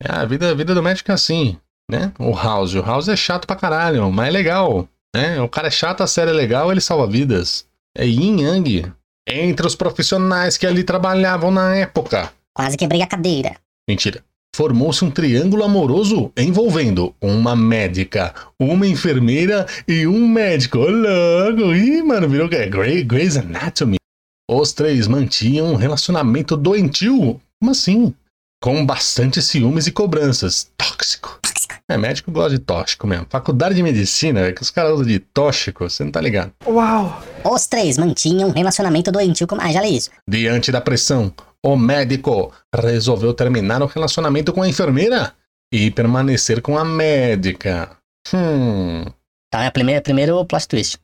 É, 0.00 0.12
a 0.12 0.24
vida, 0.24 0.50
a 0.50 0.54
vida 0.54 0.74
do 0.74 0.82
médico 0.82 1.10
é 1.10 1.14
assim, 1.14 1.58
né? 1.92 2.12
O 2.18 2.34
House. 2.34 2.74
O 2.74 2.82
House 2.82 3.08
é 3.08 3.14
chato 3.14 3.46
pra 3.46 3.54
caralho, 3.54 4.10
mas 4.10 4.28
é 4.28 4.30
legal. 4.30 4.88
Né? 5.14 5.40
O 5.40 5.48
cara 5.48 5.68
é 5.68 5.70
chato, 5.70 6.02
a 6.02 6.06
série 6.06 6.30
é 6.30 6.34
legal, 6.34 6.72
ele 6.72 6.80
salva 6.80 7.06
vidas. 7.06 7.66
É 7.96 8.06
yin 8.06 8.40
yang. 8.40 8.92
Entre 9.28 9.66
os 9.66 9.76
profissionais 9.76 10.56
que 10.56 10.66
ali 10.66 10.82
trabalhavam 10.82 11.50
na 11.50 11.76
época. 11.76 12.32
Quase 12.54 12.76
quebrei 12.76 13.02
a 13.02 13.06
cadeira. 13.06 13.56
Mentira. 13.88 14.24
Formou-se 14.54 15.04
um 15.04 15.10
triângulo 15.10 15.64
amoroso 15.64 16.30
envolvendo 16.36 17.14
uma 17.20 17.56
médica, 17.56 18.34
uma 18.58 18.86
enfermeira 18.86 19.66
e 19.86 20.06
um 20.06 20.26
médico. 20.28 20.78
Ô, 20.78 20.90
louco! 20.90 21.74
Ih, 21.74 22.02
mano, 22.02 22.28
virou 22.28 22.48
que 22.48 22.56
é 22.56 22.68
Grey, 22.68 23.02
Grey's 23.02 23.36
Anatomy. 23.36 23.96
Os 24.50 24.72
três 24.72 25.06
mantinham 25.06 25.72
um 25.72 25.76
relacionamento 25.76 26.56
doentio. 26.56 27.40
Como 27.60 27.70
assim? 27.70 28.14
Com 28.62 28.86
bastante 28.86 29.42
ciúmes 29.42 29.88
e 29.88 29.90
cobranças. 29.90 30.70
Tóxico. 30.76 31.40
É, 31.90 31.98
médico 31.98 32.30
gosta 32.30 32.50
de 32.50 32.60
tóxico 32.60 33.08
mesmo. 33.08 33.26
Faculdade 33.28 33.74
de 33.74 33.82
medicina, 33.82 34.38
é 34.38 34.52
que 34.52 34.62
os 34.62 34.70
caras 34.70 34.92
usam 34.92 35.04
de 35.04 35.18
tóxico, 35.18 35.90
você 35.90 36.04
não 36.04 36.12
tá 36.12 36.20
ligado. 36.20 36.52
Os 37.44 37.66
três 37.66 37.98
mantinham 37.98 38.50
um 38.50 38.52
relacionamento 38.52 39.10
doentio 39.10 39.48
com... 39.48 39.56
Ah, 39.60 39.72
já 39.72 39.82
li 39.82 39.96
isso. 39.96 40.10
Diante 40.28 40.70
da 40.70 40.80
pressão, 40.80 41.34
o 41.60 41.76
médico 41.76 42.54
resolveu 42.72 43.34
terminar 43.34 43.82
o 43.82 43.86
relacionamento 43.86 44.52
com 44.52 44.62
a 44.62 44.68
enfermeira 44.68 45.34
e 45.74 45.90
permanecer 45.90 46.62
com 46.62 46.78
a 46.78 46.84
médica. 46.84 47.96
Hum. 48.32 49.04
Tá, 49.50 49.64
é 49.64 49.70
primeiro, 49.72 50.02
primeiro 50.02 50.44
plot 50.44 50.68
twist. 50.68 50.98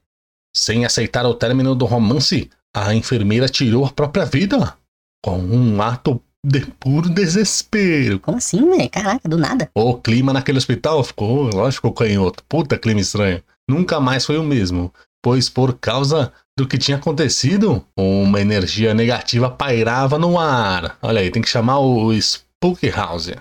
Sem 0.56 0.84
aceitar 0.84 1.26
o 1.26 1.34
término 1.34 1.74
do 1.74 1.86
romance, 1.86 2.48
a 2.72 2.94
enfermeira 2.94 3.48
tirou 3.48 3.84
a 3.84 3.90
própria 3.90 4.24
vida. 4.24 4.76
Com 5.24 5.40
um 5.40 5.82
ato 5.82 6.22
de 6.44 6.60
puro 6.80 7.08
desespero. 7.08 8.20
Como 8.20 8.38
assim, 8.38 8.68
velho? 8.70 8.90
Caraca, 8.90 9.28
do 9.28 9.36
nada. 9.36 9.70
O 9.74 9.94
clima 9.94 10.32
naquele 10.32 10.58
hospital 10.58 11.02
ficou, 11.02 11.50
lógico, 11.52 11.92
canhoto. 11.92 12.44
Puta 12.48 12.78
clima 12.78 13.00
estranho. 13.00 13.42
Nunca 13.68 14.00
mais 14.00 14.24
foi 14.24 14.38
o 14.38 14.42
mesmo, 14.42 14.92
pois 15.22 15.48
por 15.48 15.78
causa 15.78 16.32
do 16.58 16.66
que 16.66 16.78
tinha 16.78 16.96
acontecido, 16.96 17.84
uma 17.96 18.40
energia 18.40 18.94
negativa 18.94 19.50
pairava 19.50 20.18
no 20.18 20.38
ar. 20.38 20.96
Olha 21.02 21.20
aí, 21.20 21.30
tem 21.30 21.42
que 21.42 21.48
chamar 21.48 21.78
o 21.78 22.12
Spook 22.14 22.88
House, 22.90 23.28
é? 23.28 23.36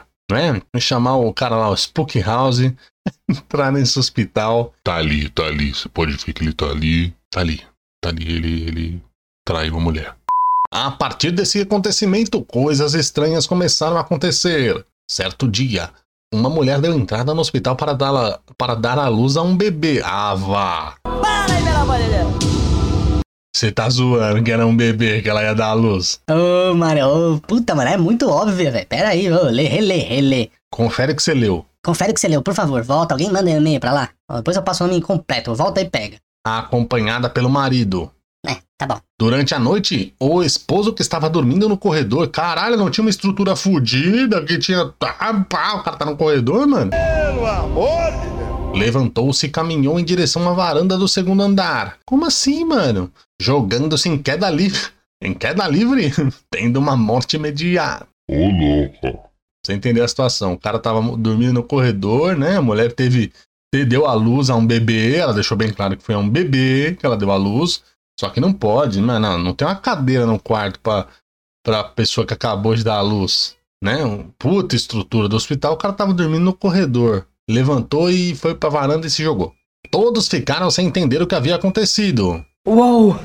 Que 0.74 0.82
chamar 0.82 1.16
o 1.16 1.34
cara 1.34 1.56
lá, 1.56 1.70
o 1.70 1.78
Spook 1.78 2.20
House, 2.20 2.60
entrar 3.30 3.72
nesse 3.72 3.98
hospital. 3.98 4.74
Tá 4.84 4.98
ali, 4.98 5.30
tá 5.30 5.46
ali, 5.46 5.74
você 5.74 5.88
pode 5.88 6.12
ver 6.14 6.34
que 6.34 6.44
ele 6.44 6.54
tá 6.54 6.68
ali. 6.68 7.16
Tá 7.32 7.42
ali, 7.42 7.62
tá 8.04 8.10
ali, 8.10 8.32
ele, 8.32 8.64
ele 8.68 9.04
traiu 9.46 9.78
a 9.78 9.80
mulher. 9.80 10.16
A 10.72 10.92
partir 10.92 11.32
desse 11.32 11.62
acontecimento, 11.62 12.44
coisas 12.44 12.94
estranhas 12.94 13.48
começaram 13.48 13.96
a 13.96 14.02
acontecer. 14.02 14.86
Certo 15.10 15.48
dia, 15.48 15.90
uma 16.34 16.50
mulher 16.50 16.82
deu 16.82 16.94
entrada 16.94 17.34
no 17.34 17.40
hospital 17.40 17.78
para 17.78 17.94
dar, 17.94 18.42
para 18.58 18.76
dar 18.76 19.00
à 19.00 19.08
luz 19.08 19.38
a 19.38 19.42
um 19.42 19.56
bebê. 19.56 20.02
Vá! 20.02 20.96
Para 21.04 21.54
aí, 21.54 21.64
pelo 21.64 21.78
amor 21.78 21.98
de 21.98 22.10
Deus. 22.10 23.22
Você 23.56 23.72
tá 23.72 23.90
zoando 23.90 24.44
que 24.44 24.52
era 24.52 24.68
um 24.68 24.76
bebê 24.76 25.22
que 25.22 25.30
ela 25.30 25.42
ia 25.42 25.56
dar 25.56 25.68
à 25.68 25.74
luz. 25.74 26.20
Ô, 26.30 26.76
mano, 26.76 27.36
ô, 27.36 27.40
puta, 27.40 27.74
mano, 27.74 27.90
é 27.90 27.98
muito 27.98 28.30
óbvio, 28.30 28.70
velho. 28.70 28.86
Pera 28.88 29.10
aí, 29.10 29.32
ô, 29.32 29.44
lê, 29.44 29.64
relê, 29.64 30.00
relê. 30.00 30.50
Confere 30.70 31.16
que 31.16 31.24
você 31.24 31.34
leu. 31.34 31.66
Confere 31.84 32.14
que 32.14 32.20
você 32.20 32.28
leu, 32.28 32.42
por 32.42 32.54
favor. 32.54 32.84
Volta, 32.84 33.14
alguém 33.14 33.32
manda 33.32 33.50
um 33.50 33.58
e-mail 33.58 33.80
pra 33.80 33.94
lá. 33.94 34.10
Depois 34.30 34.58
eu 34.58 34.64
passo 34.64 34.84
o 34.84 34.88
nome 34.88 35.02
completo. 35.02 35.56
Volta 35.56 35.80
e 35.80 35.90
pega. 35.90 36.18
Acompanhada 36.46 37.30
pelo 37.30 37.50
marido. 37.50 38.12
Tá 38.78 38.86
bom. 38.86 39.00
Durante 39.20 39.56
a 39.56 39.60
noite, 39.60 40.14
o 40.20 40.44
esposo 40.44 40.94
que 40.94 41.02
estava 41.02 41.28
dormindo 41.28 41.68
no 41.68 41.78
corredor. 41.78 42.28
Caralho, 42.28 42.78
não 42.78 42.92
tinha 42.92 43.04
uma 43.04 43.10
estrutura 43.10 43.56
fodida 43.56 44.44
que 44.44 44.60
tinha. 44.60 44.94
Ah, 45.02 45.34
pá, 45.50 45.74
o 45.76 45.84
cara 45.84 45.98
tá 45.98 46.06
no 46.06 46.16
corredor, 46.16 46.68
mano. 46.68 46.92
Pelo 46.92 47.46
amor 47.48 48.12
de 48.12 48.38
Deus! 48.38 48.78
Levantou-se 48.78 49.48
e 49.48 49.50
caminhou 49.50 50.00
em 50.00 50.06
direção 50.06 50.48
à 50.48 50.54
varanda 50.54 50.96
do 50.96 51.08
segundo 51.08 51.42
andar. 51.42 51.98
Como 52.06 52.26
assim, 52.26 52.64
mano? 52.64 53.12
Jogando-se 53.42 54.10
em 54.10 54.18
queda 54.18 54.48
livre. 54.52 54.80
Em 55.24 55.34
queda 55.34 55.68
livre? 55.68 56.12
Tendo 56.52 56.78
uma 56.78 56.96
morte 56.96 57.36
imediata. 57.36 58.06
Ô, 58.30 58.36
louco. 58.36 59.28
Você 59.66 59.74
entender 59.74 60.02
a 60.02 60.08
situação. 60.08 60.54
O 60.54 60.58
cara 60.60 60.78
tava 60.78 61.02
dormindo 61.18 61.54
no 61.54 61.64
corredor, 61.64 62.38
né? 62.38 62.58
A 62.58 62.62
mulher 62.62 62.92
teve. 62.92 63.34
Deu 63.74 64.06
à 64.06 64.14
luz 64.14 64.52
a 64.52 64.56
um 64.56 64.66
bebê. 64.66 65.16
Ela 65.16 65.34
deixou 65.34 65.58
bem 65.58 65.74
claro 65.74 65.98
que 65.98 66.04
foi 66.04 66.14
a 66.14 66.20
um 66.20 66.30
bebê 66.30 66.96
que 66.98 67.06
ela 67.06 67.18
deu 67.18 67.32
à 67.32 67.36
luz. 67.36 67.82
Só 68.20 68.30
que 68.30 68.40
não 68.40 68.52
pode, 68.52 69.00
não, 69.00 69.20
não, 69.20 69.38
não 69.38 69.54
tem 69.54 69.68
uma 69.68 69.76
cadeira 69.76 70.26
no 70.26 70.40
quarto 70.40 70.80
pra, 70.80 71.08
pra 71.64 71.84
pessoa 71.84 72.26
que 72.26 72.34
acabou 72.34 72.76
de 72.76 72.84
dar 72.84 72.96
à 72.96 73.02
luz. 73.02 73.56
Né? 73.84 74.04
Um 74.04 74.30
puta 74.40 74.76
estrutura 74.76 75.28
do 75.28 75.36
hospital. 75.36 75.74
O 75.74 75.78
cara 75.78 75.94
tava 75.94 76.14
dormindo 76.14 76.44
no 76.44 76.54
corredor. 76.54 77.28
Levantou 77.50 78.10
e 78.10 78.36
foi 78.36 78.56
pra 78.56 78.70
varanda 78.70 79.06
e 79.06 79.10
se 79.10 79.24
jogou. 79.24 79.54
Todos 79.92 80.28
ficaram 80.28 80.70
sem 80.72 80.88
entender 80.88 81.22
o 81.22 81.28
que 81.28 81.36
havia 81.36 81.56
acontecido. 81.56 82.44
Uou. 82.68 83.18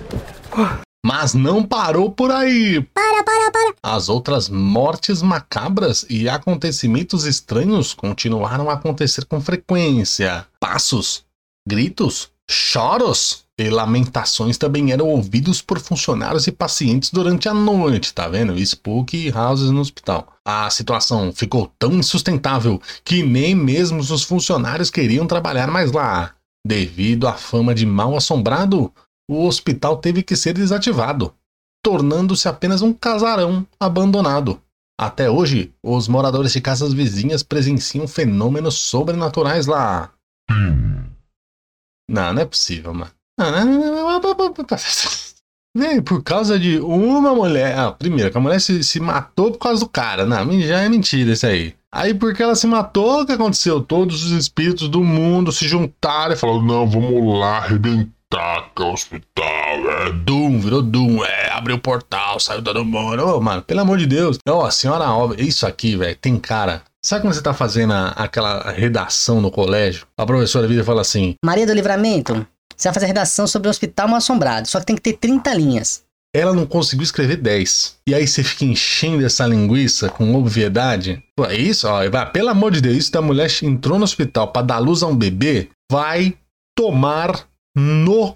Mas 1.04 1.34
não 1.34 1.64
parou 1.64 2.12
por 2.12 2.30
aí. 2.30 2.80
Para, 2.80 3.24
para, 3.24 3.50
para. 3.50 3.74
As 3.82 4.08
outras 4.08 4.48
mortes 4.48 5.20
macabras 5.22 6.06
e 6.08 6.28
acontecimentos 6.28 7.24
estranhos 7.24 7.92
continuaram 7.92 8.70
a 8.70 8.74
acontecer 8.74 9.24
com 9.24 9.40
frequência. 9.40 10.46
Passos, 10.60 11.24
gritos, 11.66 12.30
choros 12.50 13.44
e 13.58 13.68
lamentações 13.70 14.58
também 14.58 14.92
eram 14.92 15.08
ouvidos 15.08 15.60
por 15.60 15.78
funcionários 15.78 16.46
e 16.46 16.52
pacientes 16.52 17.10
durante 17.10 17.48
a 17.48 17.54
noite, 17.54 18.12
tá 18.12 18.28
vendo? 18.28 18.58
Spook 18.58 19.32
houses 19.34 19.70
no 19.70 19.80
hospital. 19.80 20.32
A 20.44 20.68
situação 20.70 21.32
ficou 21.32 21.72
tão 21.78 21.92
insustentável 21.92 22.80
que 23.04 23.22
nem 23.22 23.54
mesmo 23.54 24.00
os 24.00 24.22
funcionários 24.24 24.90
queriam 24.90 25.26
trabalhar 25.26 25.70
mais 25.70 25.92
lá. 25.92 26.34
Devido 26.66 27.28
à 27.28 27.34
fama 27.34 27.74
de 27.74 27.86
mal 27.86 28.16
assombrado, 28.16 28.92
o 29.30 29.46
hospital 29.46 29.96
teve 29.98 30.22
que 30.22 30.36
ser 30.36 30.54
desativado, 30.54 31.32
tornando-se 31.84 32.48
apenas 32.48 32.82
um 32.82 32.92
casarão 32.92 33.66
abandonado. 33.78 34.60
Até 35.00 35.30
hoje, 35.30 35.72
os 35.82 36.06
moradores 36.06 36.52
de 36.52 36.60
casas 36.60 36.92
vizinhas 36.92 37.42
presenciam 37.42 38.06
fenômenos 38.06 38.74
sobrenaturais 38.74 39.66
lá. 39.66 40.10
Não, 42.08 42.32
não 42.32 42.42
é 42.42 42.44
possível, 42.44 42.92
mano. 42.92 43.10
Véi, 45.76 46.00
por 46.02 46.22
causa 46.22 46.58
de 46.58 46.78
uma 46.78 47.34
mulher. 47.34 47.78
Ah, 47.78 47.92
primeiro, 47.92 48.30
que 48.30 48.36
a 48.36 48.40
mulher 48.40 48.60
se, 48.60 48.84
se 48.84 49.00
matou 49.00 49.52
por 49.52 49.58
causa 49.58 49.80
do 49.80 49.88
cara. 49.88 50.26
Não, 50.26 50.60
já 50.60 50.80
é 50.80 50.88
mentira 50.88 51.32
isso 51.32 51.46
aí. 51.46 51.74
Aí, 51.94 52.14
porque 52.14 52.42
ela 52.42 52.54
se 52.54 52.66
matou, 52.66 53.20
o 53.20 53.26
que 53.26 53.32
aconteceu? 53.32 53.80
Todos 53.80 54.24
os 54.24 54.32
espíritos 54.32 54.88
do 54.88 55.04
mundo 55.04 55.52
se 55.52 55.68
juntaram 55.68 56.34
e 56.34 56.36
falaram: 56.36 56.62
não, 56.62 56.88
vamos 56.88 57.38
lá 57.38 57.58
arrebentar 57.58 58.70
com 58.74 58.84
o 58.84 58.92
hospital. 58.92 59.44
É 59.44 60.12
Doom, 60.12 60.58
virou 60.58 60.82
Doom. 60.82 61.22
É, 61.24 61.50
abriu 61.52 61.76
o 61.76 61.80
portal, 61.80 62.40
saiu 62.40 62.62
todo 62.62 62.84
mundo. 62.84 63.22
Ô, 63.22 63.40
mano, 63.40 63.60
pelo 63.62 63.80
amor 63.80 63.98
de 63.98 64.06
Deus. 64.06 64.38
Ó, 64.48 64.70
senhora 64.70 65.10
obra, 65.10 65.42
isso 65.42 65.66
aqui, 65.66 65.96
velho, 65.96 66.16
tem 66.16 66.38
cara. 66.38 66.82
Sabe 67.04 67.22
quando 67.22 67.34
você 67.34 67.42
tá 67.42 67.52
fazendo 67.52 67.92
a- 67.92 68.10
aquela 68.10 68.70
redação 68.70 69.40
no 69.40 69.50
colégio? 69.50 70.06
A 70.16 70.24
professora 70.24 70.68
vira 70.68 70.82
e 70.82 70.84
fala 70.84 71.00
assim: 71.00 71.34
Maria 71.44 71.66
do 71.66 71.72
Livramento, 71.72 72.46
você 72.76 72.88
vai 72.88 72.94
fazer 72.94 73.06
redação 73.06 73.44
sobre 73.46 73.66
o 73.68 73.70
Hospital 73.70 74.06
Mal 74.06 74.18
Assombrado, 74.18 74.68
só 74.68 74.78
que 74.78 74.86
tem 74.86 74.94
que 74.96 75.02
ter 75.02 75.14
30 75.14 75.52
linhas. 75.54 76.02
ela 76.34 76.54
não 76.54 76.64
conseguiu 76.64 77.02
escrever 77.02 77.36
10. 77.36 77.96
E 78.08 78.14
aí 78.14 78.26
você 78.26 78.42
fica 78.42 78.64
enchendo 78.64 79.26
essa 79.26 79.44
linguiça 79.46 80.08
com 80.08 80.34
obviedade. 80.34 81.22
Pô, 81.36 81.44
é 81.44 81.56
isso, 81.56 81.86
ó, 81.88 82.00
pelo 82.32 82.48
amor 82.48 82.70
de 82.72 82.80
Deus, 82.80 82.96
isso 82.96 83.12
da 83.12 83.20
mulher 83.20 83.50
entrou 83.62 83.98
no 83.98 84.04
hospital 84.04 84.48
pra 84.52 84.62
dar 84.62 84.78
luz 84.78 85.02
a 85.02 85.06
um 85.08 85.14
bebê, 85.16 85.68
vai 85.90 86.34
tomar 86.78 87.46
no. 87.76 88.34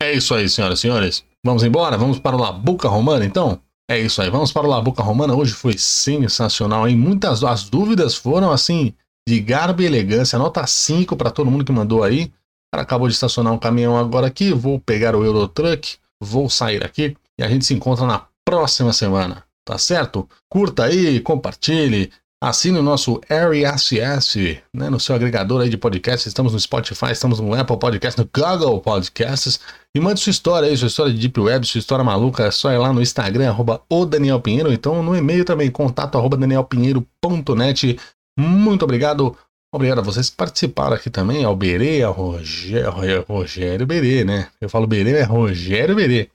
É 0.00 0.12
isso 0.14 0.34
aí, 0.34 0.48
senhoras 0.48 0.78
e 0.78 0.82
senhores. 0.82 1.24
Vamos 1.46 1.62
embora? 1.62 1.96
Vamos 1.98 2.18
para 2.18 2.34
o 2.34 2.40
Labuca 2.40 2.88
Romana, 2.88 3.24
então? 3.24 3.60
É 3.90 3.98
isso 3.98 4.22
aí, 4.22 4.30
vamos 4.30 4.50
para 4.50 4.66
o 4.66 4.70
Labuca 4.70 5.02
Romana. 5.02 5.34
Hoje 5.34 5.52
foi 5.52 5.76
sensacional, 5.76 6.88
hein? 6.88 6.96
Muitas 6.96 7.44
as 7.44 7.68
dúvidas 7.68 8.14
foram 8.14 8.50
assim, 8.50 8.94
de 9.28 9.38
garbo 9.40 9.82
e 9.82 9.84
elegância. 9.84 10.38
Nota 10.38 10.66
5 10.66 11.14
para 11.16 11.30
todo 11.30 11.50
mundo 11.50 11.66
que 11.66 11.72
mandou 11.72 12.02
aí. 12.02 12.32
Cara 12.72 12.82
acabou 12.82 13.08
de 13.08 13.14
estacionar 13.14 13.52
um 13.52 13.58
caminhão 13.58 13.96
agora 13.98 14.26
aqui. 14.26 14.54
Vou 14.54 14.80
pegar 14.80 15.14
o 15.14 15.22
Eurotruck, 15.22 15.98
vou 16.18 16.48
sair 16.48 16.82
aqui 16.82 17.14
e 17.38 17.44
a 17.44 17.48
gente 17.48 17.66
se 17.66 17.74
encontra 17.74 18.06
na 18.06 18.26
próxima 18.42 18.90
semana. 18.92 19.44
Tá 19.66 19.76
certo? 19.76 20.28
Curta 20.48 20.84
aí, 20.84 21.20
compartilhe, 21.20 22.10
assine 22.48 22.78
o 22.78 22.82
nosso 22.82 23.20
RSS, 23.28 24.60
né, 24.72 24.90
no 24.90 25.00
seu 25.00 25.14
agregador 25.14 25.62
aí 25.62 25.70
de 25.70 25.78
podcasts. 25.78 26.26
Estamos 26.26 26.52
no 26.52 26.60
Spotify, 26.60 27.10
estamos 27.10 27.40
no 27.40 27.54
Apple 27.54 27.78
Podcasts, 27.78 28.22
no 28.22 28.28
Google 28.30 28.80
Podcasts. 28.80 29.58
E 29.94 30.00
mande 30.00 30.20
sua 30.20 30.30
história 30.30 30.68
aí, 30.68 30.76
sua 30.76 30.88
história 30.88 31.12
de 31.12 31.18
Deep 31.18 31.40
Web, 31.40 31.66
sua 31.66 31.78
história 31.78 32.04
maluca. 32.04 32.44
É 32.44 32.50
só 32.50 32.70
ir 32.70 32.76
lá 32.76 32.92
no 32.92 33.00
Instagram, 33.00 33.48
arroba 33.48 33.80
o 33.88 34.04
Daniel 34.04 34.40
Pinheiro, 34.40 34.70
então 34.72 35.02
no 35.02 35.16
e-mail 35.16 35.44
também, 35.44 35.70
contato 35.70 36.18
arroba 36.18 36.36
danielpinheiro.net. 36.36 37.98
Muito 38.38 38.82
obrigado. 38.82 39.36
Obrigado 39.72 40.00
a 40.00 40.02
vocês 40.02 40.28
que 40.28 40.36
participaram 40.36 40.94
aqui 40.94 41.10
também, 41.10 41.44
ao 41.44 41.56
Berê, 41.56 42.02
ao 42.02 42.12
Rogério, 42.12 43.24
Rogério 43.26 43.86
Berê, 43.86 44.22
né? 44.22 44.48
Eu 44.60 44.68
falo 44.68 44.86
Berê, 44.86 45.12
é 45.12 45.22
Rogério 45.22 45.96
Berê. 45.96 46.30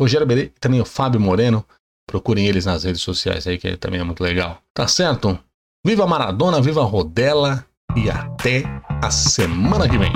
Rogério 0.00 0.26
Berê 0.26 0.52
também 0.60 0.80
o 0.80 0.84
Fábio 0.84 1.20
Moreno. 1.20 1.64
Procurem 2.10 2.48
eles 2.48 2.66
nas 2.66 2.82
redes 2.82 3.02
sociais 3.02 3.46
aí, 3.46 3.56
que 3.56 3.76
também 3.76 4.00
é 4.00 4.04
muito 4.04 4.20
legal. 4.20 4.58
Tá 4.74 4.88
certo? 4.88 5.38
Viva 5.86 6.08
Maradona, 6.08 6.60
viva 6.60 6.82
Rodela 6.82 7.64
e 7.96 8.10
até 8.10 8.64
a 9.00 9.12
semana 9.12 9.88
que 9.88 9.96
vem. 9.96 10.12